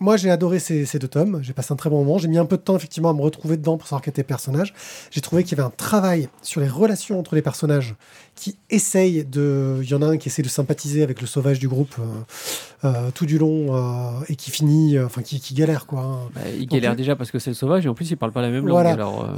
[0.00, 2.38] moi j'ai adoré ces, ces deux tomes, j'ai passé un très bon moment, j'ai mis
[2.38, 4.72] un peu de temps effectivement à me retrouver dedans pour savoir quels étaient les personnages.
[5.10, 7.94] J'ai trouvé qu'il y avait un travail sur les relations entre les personnages
[8.34, 9.80] qui essayent de...
[9.82, 12.86] Il y en a un qui essaie de sympathiser avec le sauvage du groupe euh,
[12.88, 16.00] euh, tout du long euh, et qui finit, enfin qui, qui galère quoi.
[16.00, 16.18] hein.
[16.34, 18.32] Bah, il galère Donc, déjà parce que c'est le sauvage et en plus il parle
[18.32, 18.70] pas la même langue.
[18.70, 18.92] Voilà.
[18.92, 19.28] Alors,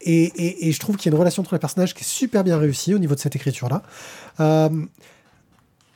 [0.00, 2.06] et, et- et je trouve qu'il y a une relation entre les personnages qui est
[2.08, 3.82] super bien réussie au niveau de cette écriture-là.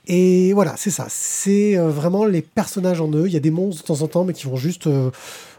[0.09, 1.07] Et voilà, c'est ça.
[1.11, 3.27] C'est euh, vraiment les personnages en eux.
[3.27, 5.11] Il y a des monstres de temps en temps, mais qui vont juste euh,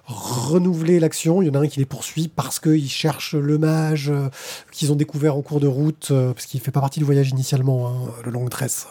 [0.07, 1.43] renouveler l'action.
[1.43, 4.29] Il y en a un qui les poursuit parce qu'ils cherchent le mage euh,
[4.71, 7.87] qu'ils ont découvert en cours de route, parce qu'il fait pas partie du voyage initialement,
[7.87, 8.87] hein, le longue tresse.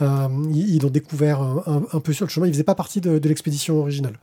[0.00, 2.46] Ils l'ont découvert un, peu sur le chemin.
[2.46, 4.16] Il faisait pas partie de l'expédition originale.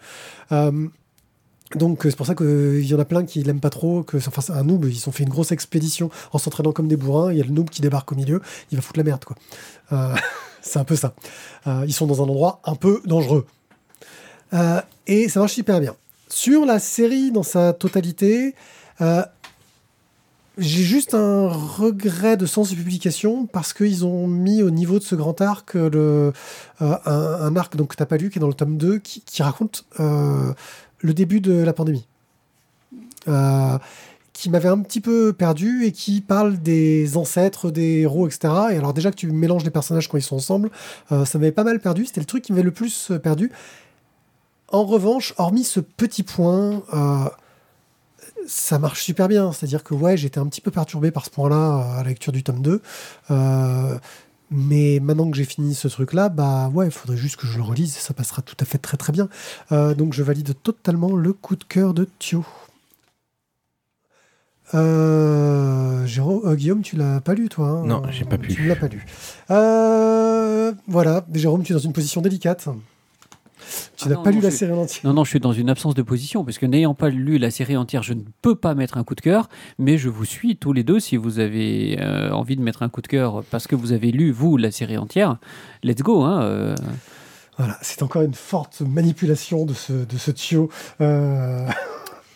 [1.73, 4.03] Euh, donc euh, c'est pour ça qu'il y en a plein qui l'aiment pas trop,
[4.03, 7.31] que enfin un noob, ils ont fait une grosse expédition en s'entraînant comme des bourrins,
[7.31, 8.41] il y a le noob qui débarque au milieu,
[8.71, 9.35] il va foutre la merde quoi.
[9.91, 10.15] Euh,
[10.61, 11.13] c'est un peu ça.
[11.67, 13.45] Euh, ils sont dans un endroit un peu dangereux.
[14.53, 15.95] Euh, et ça marche super bien.
[16.29, 18.55] Sur la série dans sa totalité,
[19.01, 19.23] euh,
[20.57, 25.03] j'ai juste un regret de sens de publication parce qu'ils ont mis au niveau de
[25.03, 26.31] ce grand arc euh,
[26.79, 29.85] un, arc donc, que t'as pas lu qui est dans le tome 2 qui, raconte
[29.99, 30.53] euh,
[31.05, 32.05] le début de la pandémie.
[33.27, 33.77] Euh,
[34.33, 38.53] qui m'avait un petit peu perdu et qui parle des ancêtres, des héros, etc.
[38.71, 40.69] Et alors déjà que tu mélanges les personnages quand ils sont ensemble,
[41.11, 42.05] euh, ça m'avait pas mal perdu.
[42.05, 43.51] C'était le truc qui m'avait le plus euh, perdu.
[44.67, 46.83] En revanche, hormis ce petit point,
[48.47, 49.51] ça marche super bien.
[49.51, 52.43] C'est-à-dire que ouais, j'étais un petit peu perturbé par ce point-là à la lecture du
[52.43, 52.81] tome 2.
[53.31, 53.97] Euh,
[54.51, 57.63] mais maintenant que j'ai fini ce truc-là, bah ouais, il faudrait juste que je le
[57.63, 59.27] relise et ça passera tout à fait très très bien.
[59.71, 62.45] Euh, donc je valide totalement le coup de cœur de Thio.
[64.73, 67.85] Euh, Jérôme- euh, Guillaume, tu l'as pas lu toi hein?
[67.85, 68.53] Non, j'ai pas pu.
[68.53, 69.05] Tu ne l'as pas lu.
[70.87, 72.67] Voilà, Jérôme, tu es dans une position délicate.
[73.97, 75.01] Tu Ah n'as non, pas non, lu la je- série en entier.
[75.03, 77.51] Non, non, je suis dans une absence de position, parce que n'ayant pas lu la
[77.51, 79.49] série entière, je ne peux pas mettre un coup de cœur,
[79.79, 82.89] mais je vous suis tous les deux si vous avez euh, envie de mettre un
[82.89, 85.37] coup de cœur parce que vous avez lu, vous, la série entière.
[85.83, 86.41] Let's go, hein.
[86.43, 86.75] euh.
[87.57, 90.31] Voilà, c'est encore une forte manipulation de ce, de ce.
[91.01, 91.67] Euh,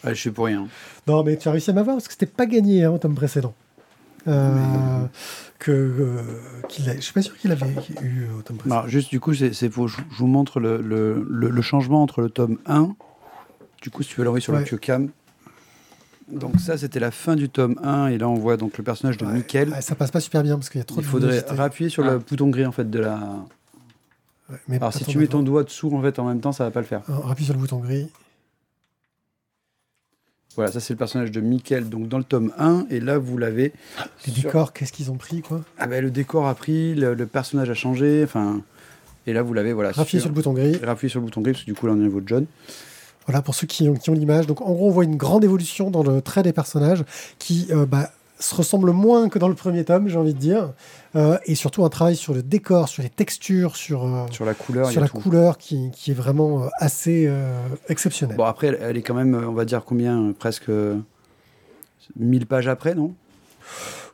[0.06, 0.66] Ouais, je suis pour rien.
[1.08, 3.16] Non, mais tu as réussi à m'avoir parce que c'était pas gagné hein, au tome
[3.16, 3.54] précédent.
[4.30, 5.06] Euh,
[5.60, 6.22] que, euh,
[6.88, 7.66] a- je suis pas sûr qu'il avait
[8.02, 8.76] eu au tome précédent.
[8.78, 9.52] Alors, juste, du coup, c'est.
[9.54, 12.96] Je je vous montre le, le, le- le changement entre le tome 1.
[13.82, 14.60] Du coup, si tu veux l'envoyer sur Ouais.
[14.60, 15.10] le Kyocam.
[16.32, 18.08] Donc, ça, c'était la fin du tome 1.
[18.08, 19.34] Et là, on voit donc le personnage de Ouais.
[19.34, 19.70] Mickel.
[19.70, 21.56] Ouais, ça passe pas super bien parce qu'il y a trop Il de faudrait luminosité.
[21.56, 22.12] rappuyer sur Ah.
[22.12, 23.20] le bouton gris en fait de la.
[24.68, 26.72] Mais Alors si tu mets ton doigt dessous en fait en même temps, ça va
[26.72, 27.02] pas le faire.
[27.08, 28.10] Ah, Rappuie sur le bouton gris.
[30.60, 33.38] Voilà, ça c'est le personnage de Mickel donc dans le tome 1 et là vous
[33.38, 33.72] l'avez.
[34.28, 35.62] Les sur- décors, qu'est-ce qu'ils ont pris quoi?
[35.78, 38.62] Ah ben le décor a pris, le, le personnage a changé, enfin
[39.26, 39.91] et là vous l'avez voilà.
[39.91, 40.78] Rappuie sur le bouton gris.
[40.84, 42.28] Rappuyez sur le bouton gris parce que du coup là on est au niveau de
[42.28, 42.45] John.
[43.26, 44.47] Voilà, pour ceux qui ont, qui ont l'image.
[44.47, 47.03] Donc, en gros, on voit une grande évolution dans le trait des personnages
[47.38, 48.10] qui euh, bah,
[48.40, 50.72] se ressemblent moins que dans le premier tome, j'ai envie de dire.
[51.16, 54.54] Euh, et surtout, un travail sur le décor, sur les textures, sur, euh, Sur la
[54.54, 55.20] couleur, sur a la tout.
[55.20, 58.38] couleur qui, qui est vraiment euh, assez euh, exceptionnelle.
[58.38, 60.96] Bon après elle, elle est quand même on va dire combien presque euh,
[62.16, 63.14] 1000 pages après non?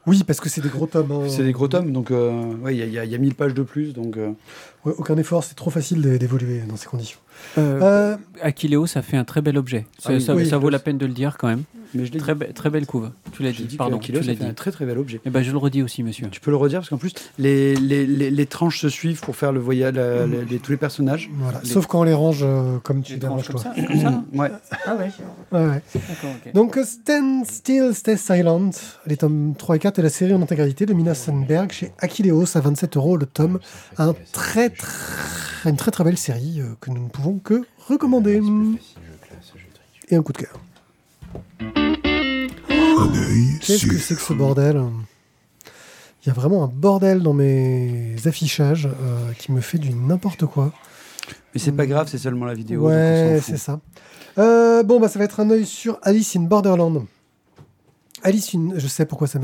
[0.08, 1.12] Oui, parce que c'est des gros tomes.
[1.12, 1.24] hein.
[1.30, 3.16] C'est des gros tomes donc euh, ouais il y, a- il y a- il y
[3.16, 4.32] a 1000 pages de plus donc euh,
[4.86, 7.18] Ouais, aucun effort, c'est trop facile d'é- d'évoluer dans ces conditions.
[7.58, 9.88] Euh, Euh, Akiléo, ça fait un très bel objet.
[9.98, 10.22] Ça, Ah oui.
[10.22, 10.48] ça- Oui.
[10.48, 11.64] ça vaut la peine de le dire quand même.
[11.96, 13.12] Mais je l'ai Très, be- très belle couve.
[13.32, 13.64] Tu l'as dit.
[13.64, 14.44] dit Pardon, Kilo, tu l'as dit.
[14.44, 15.20] un très très bel objet.
[15.26, 16.28] Eh ben, je le redis aussi, monsieur.
[16.30, 19.36] Tu peux le redire parce qu'en plus les, les, les, les tranches se suivent pour
[19.36, 21.30] faire le voyage la- les- les- tous les personnages.
[21.34, 21.60] voilà.
[21.64, 23.74] les- Sauf quand on les range euh, comme tu Les les ranges tranches toi.
[23.76, 24.52] comme ça, comme ça Ouais.
[24.86, 25.82] Ah ouais.
[26.54, 28.72] Donc, euh, Stand Still, Stay Silent,
[29.06, 32.58] les tomes 3 et 4 et la série en intégralité de Mina Sandberg chez Akileos
[32.58, 33.60] à 27 euros le tome.
[33.98, 38.42] Un très, très, une très très belle série euh, que nous ne pouvons que recommander.
[40.10, 40.60] Et un coup de cœur.
[43.62, 44.82] Qu'est-ce que c'est que ce bordel
[46.24, 50.46] Il y a vraiment un bordel dans mes affichages euh, qui me fait du n'importe
[50.46, 50.72] quoi.
[51.54, 52.88] Mais c'est pas grave, c'est seulement la vidéo.
[52.88, 53.80] Ouais, c'est ça.
[54.38, 57.06] Euh, bon, bah, ça va être un œil sur Alice in Borderland.
[58.26, 58.72] Alice in...
[58.76, 59.40] Je sais pourquoi ça.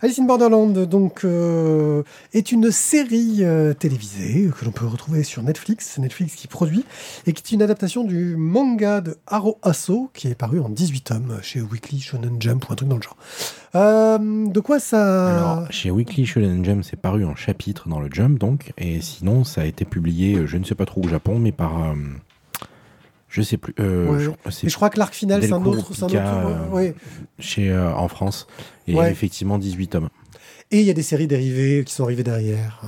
[0.00, 5.42] Alice in Borderland, donc, euh, est une série euh, télévisée que l'on peut retrouver sur
[5.42, 5.90] Netflix.
[5.94, 6.84] C'est Netflix qui produit
[7.26, 11.00] et qui est une adaptation du manga de Haro Asso qui est paru en 18
[11.00, 13.16] tomes chez Weekly Shonen Jump ou un truc dans le genre.
[13.74, 15.36] Euh, de quoi ça.
[15.36, 18.72] Alors, chez Weekly Shonen Jump, c'est paru en chapitre dans le Jump, donc.
[18.78, 21.94] Et sinon, ça a été publié, je ne sais pas trop au Japon, mais par.
[23.34, 23.74] Je sais plus.
[23.80, 24.20] euh, Ouais.
[24.20, 25.92] je- c'est Mais je crois que l'arc final, c'est un autre.
[26.04, 26.94] un euh, ouais.
[27.40, 28.46] chez, euh, en France.
[28.86, 29.10] Et Ouais.
[29.10, 30.08] effectivement, 18 tomes.
[30.70, 32.80] Et il y a des séries dérivées qui sont arrivées derrière.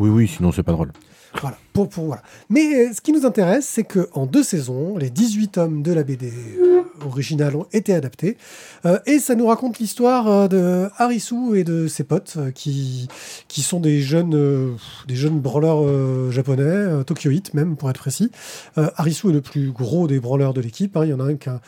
[0.00, 0.92] Oui, oui, sinon, c'est pas drôle.
[1.40, 2.22] Voilà, pour, pour, voilà.
[2.50, 6.02] Mais euh, ce qui nous intéresse, c'est qu'en deux saisons, les 18 tomes de la
[6.04, 6.32] BD
[7.04, 8.36] euh, originale ont été adaptés.
[8.86, 13.08] Euh, et ça nous raconte l'histoire euh, de Harisu et de ses potes, euh, qui,
[13.48, 14.76] qui sont des jeunes,
[15.06, 15.42] des jeunes
[16.30, 18.30] japonais, euh, tokyoïtes même, pour être précis.
[18.76, 20.96] Harisu est le plus gros des branleurs de l'équipe.
[20.96, 21.04] hein.
[21.04, 21.60] Il y en a un qui a,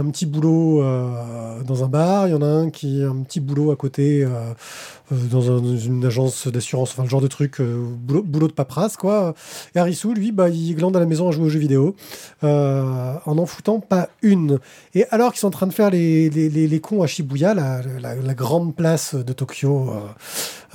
[0.00, 0.82] un petit boulot
[1.64, 4.26] dans un bar, il y en a un qui a un petit boulot à côté
[5.10, 9.34] dans, un- dans une agence d'assurance, enfin le genre de truc, boulot, de paperasse, quoi.
[9.74, 11.94] Et Harisu, lui, bah, il glande à la maison à jouer aux jeux vidéo,
[12.42, 14.58] en n'en foutant pas une.
[14.94, 17.82] Et alors qu'ils sont en train de faire les, les, les, cons à Shibuya, la,
[17.82, 20.00] la, grande place de Tokyo, euh,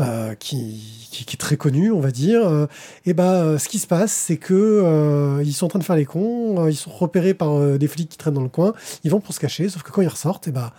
[0.02, 2.68] euh, qui, qui, est très connue, on va dire,
[3.06, 6.06] et euh, ce qui se passe, c'est que ils sont en train de faire les
[6.06, 9.34] cons, ils sont repérés par des flics qui traînent dans le coin, ils vont pour
[9.34, 10.74] se cacher, sauf que quand ils ressortent, et bah,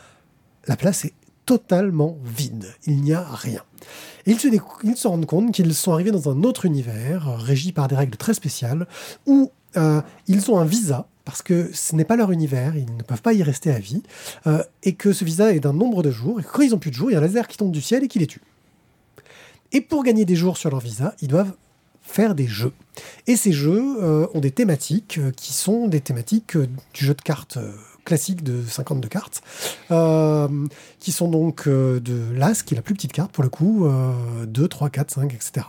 [0.66, 1.14] la place est
[1.46, 2.66] totalement vide.
[2.86, 3.62] Il n'y a rien.
[4.26, 4.48] Et ils se,
[4.84, 8.18] ils se rendent compte qu'ils sont arrivés dans un autre univers, régi par des règles
[8.18, 8.86] très spéciales,
[9.26, 9.50] où
[10.26, 13.32] ils ont un visa, parce que ce n'est pas leur univers, ils ne peuvent pas
[13.32, 14.02] y rester à vie,
[14.46, 16.78] euh, et que ce visa est d'un nombre de jours, et que quand ils ont
[16.78, 18.26] plus de jours, il y a un laser qui tombe du ciel et qui les
[18.26, 18.42] tue.
[19.72, 21.54] Et pour gagner des jours sur leur visa, ils doivent
[22.02, 22.72] faire des jeux.
[23.26, 27.22] Et ces jeux euh, ont des thématiques euh, qui sont des thématiques du jeu de
[27.22, 27.58] cartes
[28.04, 29.42] classique de 52 cartes,
[29.90, 30.48] euh,
[30.98, 33.86] qui sont donc euh, de l'As, qui est la plus petite carte pour le coup,
[33.86, 34.12] euh,
[34.46, 35.66] 2, 3, 4, 5, etc.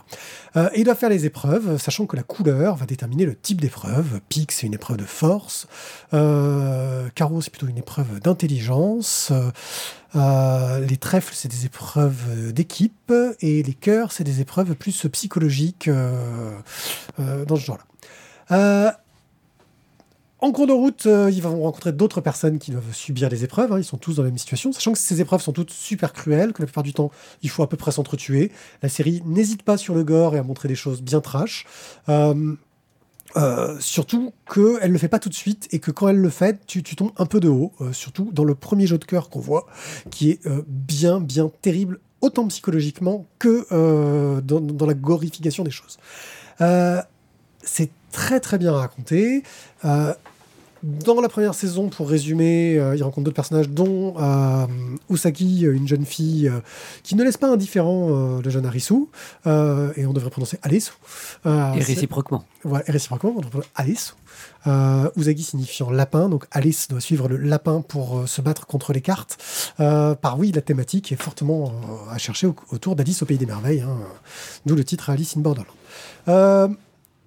[0.74, 4.20] Et ils doivent faire les épreuves, sachant que la couleur va déterminer le type d'épreuve.
[4.28, 5.66] Pique, c'est une épreuve de force.
[6.12, 9.32] Euh, carreau, c'est plutôt une épreuve d'intelligence.
[10.14, 13.12] Les trèfles, c'est des épreuves d'équipe.
[13.40, 15.88] Et les cœurs, c'est des épreuves plus psychologiques
[17.18, 19.01] dans ce genre-là.
[20.42, 23.72] En cours de route, euh, ils vont rencontrer d'autres personnes qui doivent subir des épreuves.
[23.72, 23.78] hein.
[23.78, 26.52] Ils sont tous dans la même situation, sachant que ces épreuves sont toutes super cruelles,
[26.52, 27.12] que la plupart du temps,
[27.42, 28.50] il faut à peu près s'entretuer.
[28.82, 31.64] La série n'hésite pas sur le gore et à montrer des choses bien trash.
[32.08, 32.56] Euh,
[33.36, 36.28] euh, surtout qu'elle ne le fait pas tout de suite et que quand elle le
[36.28, 39.38] fait, tu, tombes un peu de haut, surtout dans le premier jeu de cœur qu'on
[39.38, 39.66] voit,
[40.10, 46.00] qui est bien, bien terrible, autant psychologiquement que dans, la glorification des choses.
[47.62, 49.44] C'est très très bien raconté.
[50.84, 54.66] Euh, dans la première saison, pour résumer, euh, il rencontre d'autres personnages, dont euh,
[55.10, 56.60] Usagi, une jeune fille euh,
[57.02, 59.06] qui ne laisse pas indifférent euh, le jeune Harisu,
[59.46, 60.92] euh, et on devrait prononcer Alice.
[61.46, 62.44] Euh, Et réciproquement.
[62.64, 64.16] voilà, et réciproquement, on devrait Alice.
[64.66, 68.92] Euh, Usagi signifiant lapin, donc Alice doit suivre le lapin pour euh, se battre contre
[68.92, 69.36] les cartes.
[69.80, 73.38] Euh, par oui, la thématique est fortement euh, à chercher au- autour d'Alice au Pays
[73.38, 73.98] des Merveilles, hein,
[74.66, 76.76] d'où le titre Alice in Borderland.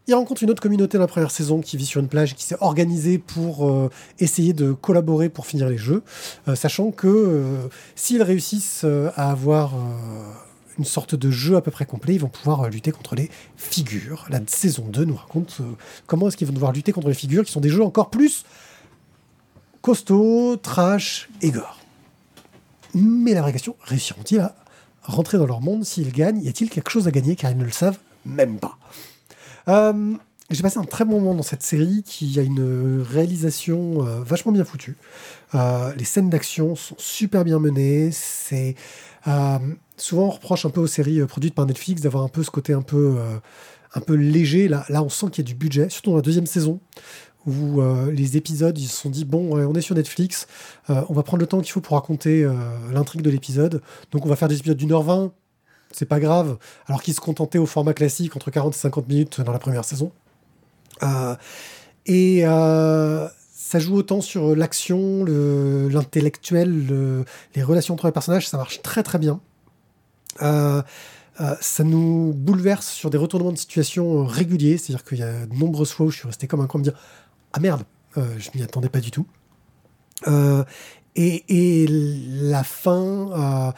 [0.08, 2.36] Il rencontre une autre communauté dans la première saison qui vit sur une plage et
[2.36, 3.90] qui s'est organisée pour euh,
[4.20, 6.04] essayer de collaborer pour finir les jeux,
[6.48, 8.86] euh, sachant que euh, s'ils réussissent
[9.16, 9.74] à avoir
[10.78, 14.28] une sorte de jeu à peu près complet, ils vont pouvoir lutter contre les figures.
[14.30, 15.62] La saison 2 nous raconte
[16.06, 18.46] comment est-ce qu'ils vont devoir lutter contre les figures, qui sont des jeux encore plus
[19.82, 21.80] costauds, trash et gore.
[22.94, 24.56] Mais la vraie question, réussiront-ils à
[25.04, 26.42] rentrer dans leur monde s'ils gagnent?
[26.44, 28.78] Y a-t-il quelque chose à gagner car ils ne le savent même pas?
[29.68, 30.14] Euh,
[30.52, 34.52] j'ai passé un très bon moment dans cette série qui a une réalisation euh, vachement
[34.52, 34.96] bien foutue.
[35.56, 38.12] Euh, les scènes d'action sont super bien menées.
[38.12, 38.76] C'est
[39.98, 42.74] souvent on reproche un peu aux séries produites par Netflix d'avoir un peu ce côté
[42.74, 43.18] un peu
[43.96, 44.68] un peu léger.
[44.68, 46.80] Là, là, on sent qu'il y a du budget, surtout dans la deuxième saison
[47.48, 50.46] où les épisodes ils se sont dit bon, on est sur Netflix,
[50.90, 52.48] on va prendre le temps qu'il faut pour raconter
[52.94, 53.82] l'intrigue de l'épisode.
[54.12, 55.32] Donc on va faire des épisodes d'une heure vingt.
[55.92, 56.58] C'est pas grave,
[56.88, 59.86] alors qu'ils se contentaient au format classique entre 40 et 50 minutes dans la première
[59.86, 60.12] saison.
[61.04, 61.36] Euh,
[62.06, 67.26] et euh, ça joue autant sur l'action, le- l'intellectuel, le-
[67.56, 69.40] les relations entre les personnages, ça marche très très bien.
[70.42, 70.82] Euh,
[71.62, 75.92] ça nous bouleverse sur des retournements de situation réguliers, c'est-à-dire qu'il y a de nombreuses
[75.92, 76.98] fois où je suis resté comme un con me dire
[77.54, 77.84] Ah merde,
[78.16, 79.26] je m'y attendais pas du tout.
[81.16, 83.72] Et, et la fin, euh,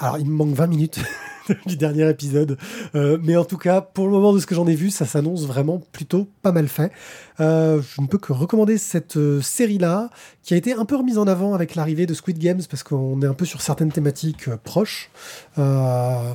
[0.00, 1.00] alors il me manque 20 minutes
[1.66, 2.56] du dernier épisode,
[2.94, 5.04] euh, mais en tout cas, pour le moment de ce que j'en ai vu, ça
[5.04, 6.92] s'annonce vraiment plutôt pas mal fait.
[7.40, 10.10] Euh, je ne peux que recommander cette série-là,
[10.42, 13.20] qui a été un peu remise en avant avec l'arrivée de Squid Games, parce qu'on
[13.22, 15.10] est un peu sur certaines thématiques proches.
[15.58, 16.32] Euh,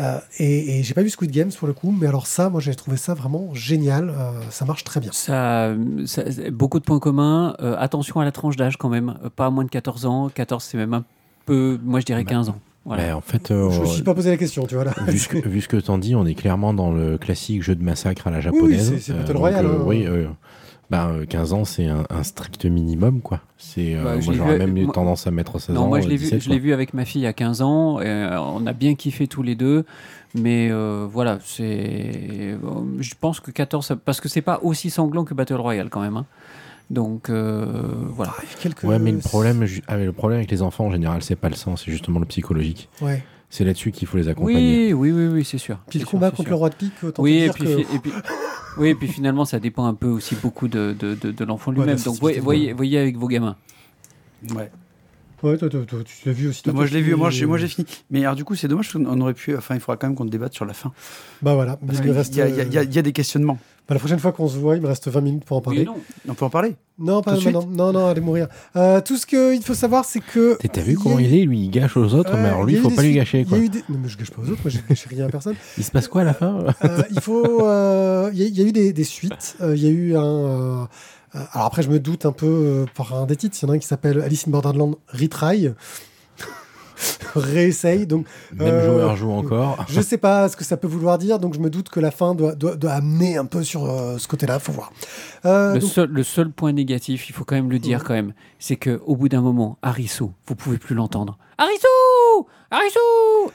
[0.00, 2.60] euh, et et j'ai pas vu Squid Games pour le coup, mais alors ça, moi
[2.60, 4.10] j'ai trouvé ça vraiment génial.
[4.10, 5.10] Euh, ça marche très bien.
[5.12, 5.74] Ça,
[6.06, 6.22] ça-
[6.52, 7.54] beaucoup de points communs.
[7.60, 9.14] Euh, attention à la tranche d'âge quand même.
[9.36, 10.28] Pas à moins de 14 ans.
[10.34, 11.04] 14, c'est même un
[11.46, 12.58] peu, moi je dirais Bah, 15 ans.
[12.86, 13.02] Voilà.
[13.02, 14.92] Mais en fait, euh, Je me suis pas posé la question, tu vois là.
[15.08, 17.74] vu ce que, vu ce que t'en dis, on est clairement dans le classique jeu
[17.74, 18.88] de massacre à la oui, japonaise.
[18.90, 19.84] c'est- c'est Battle donc, Royale, euh, hein.
[19.86, 20.26] oui, euh,
[20.90, 23.40] bah, euh, 15 ans, c'est un, un strict minimum, quoi.
[23.58, 25.88] C'est, euh, Bah, moi, j'aurais vu- même eu moi- tendance à mettre 16 Non, ans.
[25.88, 27.98] moi je euh, l'ai vu, 17, je l'ai vu avec ma fille à 15 ans.
[28.00, 29.84] euh, on a bien kiffé tous les deux,
[30.34, 31.64] mais euh, voilà, c'est.
[31.66, 32.56] euh,
[33.00, 36.00] Je pense que 14, ça- parce que c'est pas aussi sanglant que Battle Royale quand
[36.02, 36.16] même.
[36.16, 36.26] hein.
[36.90, 37.64] Donc euh,
[38.10, 38.34] voilà.
[38.60, 38.82] Quelques...
[38.84, 41.48] Ouais, mais le problème, ah, mais le problème avec les enfants en général, c'est pas
[41.48, 42.90] le sang, c'est justement le psychologique.
[43.00, 43.24] Ouais.
[43.48, 44.92] C'est là-dessus qu'il faut les accompagner.
[44.92, 45.78] Oui, oui, oui, oui, c'est sûr.
[45.88, 46.50] Puis le C'est combat sûr, c'est contre sûr.
[46.50, 47.94] le roi de pique, autant Oui, te et dire puis, que...
[47.94, 48.12] et puis,
[48.76, 51.70] oui, et puis finalement, ça dépend un peu aussi beaucoup de, de, de, de l'enfant
[51.70, 51.98] lui-même.
[51.98, 53.56] Donc, voyez, voyez, voyez avec vos gamins.
[54.54, 54.70] Ouais.
[55.44, 56.62] Ouais, toi, toi, toi, tu l'as vu aussi.
[56.62, 57.86] toi, moi toi, je l'ai vu, moi j'ai moi j'ai fini.
[58.10, 60.24] Mais alors du coup c'est dommage qu'on aurait pu, enfin il faudra quand même qu'on
[60.24, 60.92] débatte sur la fin.
[61.42, 62.34] Bah voilà, Parce il qu'il reste...
[62.36, 63.58] y, a- il y a- euh, il y a- il y a des questionnements.
[63.86, 65.80] bah, la prochaine fois qu'on se voit, il me reste 20 minutes pour en parler.
[65.80, 65.96] Oui non.
[66.28, 67.66] On peut en parler non, pas Tout de maintenant.
[67.68, 68.46] Non, non, allez mourir.
[68.76, 70.56] Euh, tout ce qu'il faut savoir, c'est que...
[70.60, 72.80] T'as- T'as vu comment il est Lui, il gâche aux autres, mais alors lui, il
[72.80, 73.58] faut pas lui gâcher, il y quoi.
[73.58, 75.28] a eu des- Non, mais je gâche pas aux autres, moi, je gâche rien à
[75.28, 75.56] personne.
[75.76, 76.64] Il se passe quoi à la fin?
[76.84, 77.66] Euh, il faut.
[77.66, 79.56] euh, Il y, a- il y a eu des, des suites.
[79.60, 80.88] Euh, Il y a eu un.
[81.34, 83.56] Euh, alors après, je me doute un peu euh, par un des titres.
[83.60, 85.68] Il y en a un qui s'appelle Alice in Borderland Retry.
[87.34, 88.06] Réessaye.
[88.06, 89.84] Donc, Même Euh, joueur joue encore.
[89.88, 91.38] je sais pas ce que ça peut vouloir dire.
[91.38, 94.16] Donc, je me doute que la fin doit, doit, doit amener un peu sur euh,
[94.18, 94.58] ce côté-là.
[94.60, 94.92] Faut voir.
[95.44, 98.14] Euh, Le, donc- seul, le seul point négatif, il faut quand même le dire quand
[98.14, 101.36] même, c'est que au bout d'un moment, Harisu, vous pouvez plus l'entendre.
[101.58, 101.86] Harisu
[102.70, 102.98] Harisu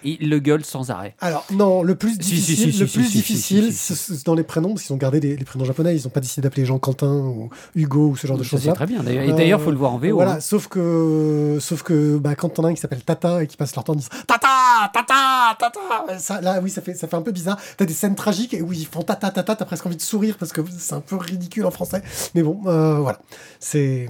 [0.04, 1.16] Il le gueule sans arrêt.
[1.20, 4.97] alors, non, le plus difficile, le plus difficile, c'est- dans les prénoms, parce qu'ils ont
[4.97, 5.95] gardé les, les prénoms japonais.
[5.97, 8.52] Ils n'ont pas décidé d'appeler les gens Quentin ou Hugo ou ce genre de Ça,
[8.52, 8.72] choses-là.
[8.72, 9.04] C'est très bien.
[9.04, 10.14] D'ailleurs, et d'ailleurs, Euh, faut le voir en VO.
[10.14, 10.39] Voilà, hein.
[10.39, 13.76] sauf que, sauf que bah, quand t'en as un qui s'appelle Tata et qui passe
[13.76, 14.47] leur temps en disant Tata,
[14.93, 17.58] Tata, Tata, ça, là, oui, ça fait, ça fait un peu bizarre.
[17.76, 20.38] T'as des scènes tragiques et où ils font Tata, Tata, t'as presque envie de sourire
[20.39, 22.02] parce que c'est un peu ridicule en français.
[22.36, 23.20] Mais bon, euh, voilà.
[23.60, 24.08] C'est.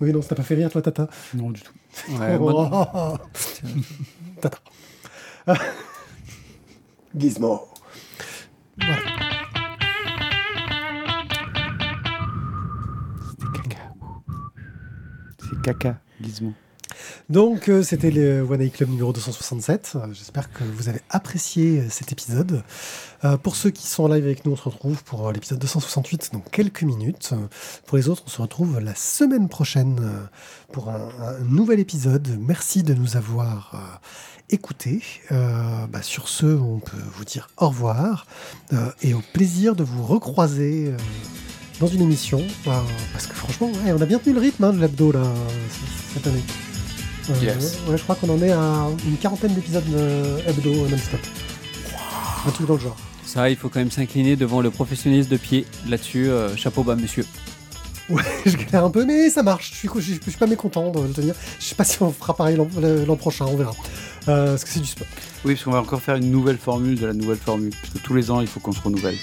[0.00, 1.08] Oui, non, ça t'a pas fait rire, toi, Tata?
[1.34, 1.72] Non du tout.
[2.18, 3.16] Ouais, moi, Oh,
[4.40, 4.58] Tata.
[7.16, 7.68] Gizmo.
[8.78, 9.02] Voilà.
[15.38, 16.52] C'est caca, Gizmo.
[17.30, 19.92] Donc, euh, c'était le One Eye Club numéro 267.
[19.94, 22.62] Euh, J'espère que vous avez apprécié euh, cet épisode.
[23.42, 26.40] Pour ceux qui sont en live avec nous, on se retrouve pour l'épisode 268 dans
[26.40, 27.32] quelques minutes.
[27.86, 29.98] Pour les autres, on se retrouve la semaine prochaine
[30.72, 31.08] pour un,
[31.40, 32.28] nouvel épisode.
[32.38, 34.02] Merci de nous avoir
[34.50, 35.00] écoutés.
[35.30, 38.26] Bah, sur ce, on peut vous dire au revoir
[39.00, 40.92] et au plaisir de vous recroiser.
[41.80, 45.12] dans une émission, parce que franchement, on a bien tenu le rythme hein, de l'abdo
[45.12, 45.24] là,
[46.12, 46.42] cette année.
[47.30, 51.20] Euh, ouais, je crois qu'on en est à une quarantaine d'épisodes euh, hebdo non-stop.
[52.46, 52.96] Un truc dans le genre.
[53.24, 55.64] ça, il faut quand même s'incliner devant le professionnalisme de pied.
[55.88, 57.24] Là-dessus, euh, chapeau bas, monsieur.
[58.10, 59.70] Ouais, je galère un peu, mais ça marche.
[59.72, 61.34] Je suis, je, suis- je suis pas mécontent de le tenir.
[61.58, 62.68] Je sais pas si on fera pareil l'an
[63.06, 63.72] l'an prochain, on verra.
[64.28, 65.06] Euh, parce que c'est du sport.
[65.46, 67.70] Oui, parce qu'on va encore faire une nouvelle formule de la nouvelle formule.
[67.80, 69.16] Parce que tous les ans, il faut qu'on se renouvelle.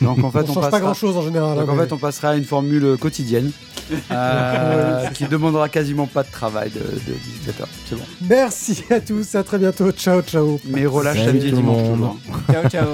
[0.00, 1.56] Donc en fait, on on, change pas passera, grand chose en général.
[1.58, 3.50] donc, hein, en mais- fait, on passera à une formule quotidienne
[4.10, 7.68] euh, qui demandera quasiment pas de travail de, de visitateur.
[7.88, 8.04] C'est bon.
[8.28, 9.90] Merci à tous, à très bientôt.
[9.92, 10.58] Ciao, ciao.
[10.64, 12.16] Mais relâche samedi et dimanche toujours.
[12.50, 12.86] Ciao, ciao.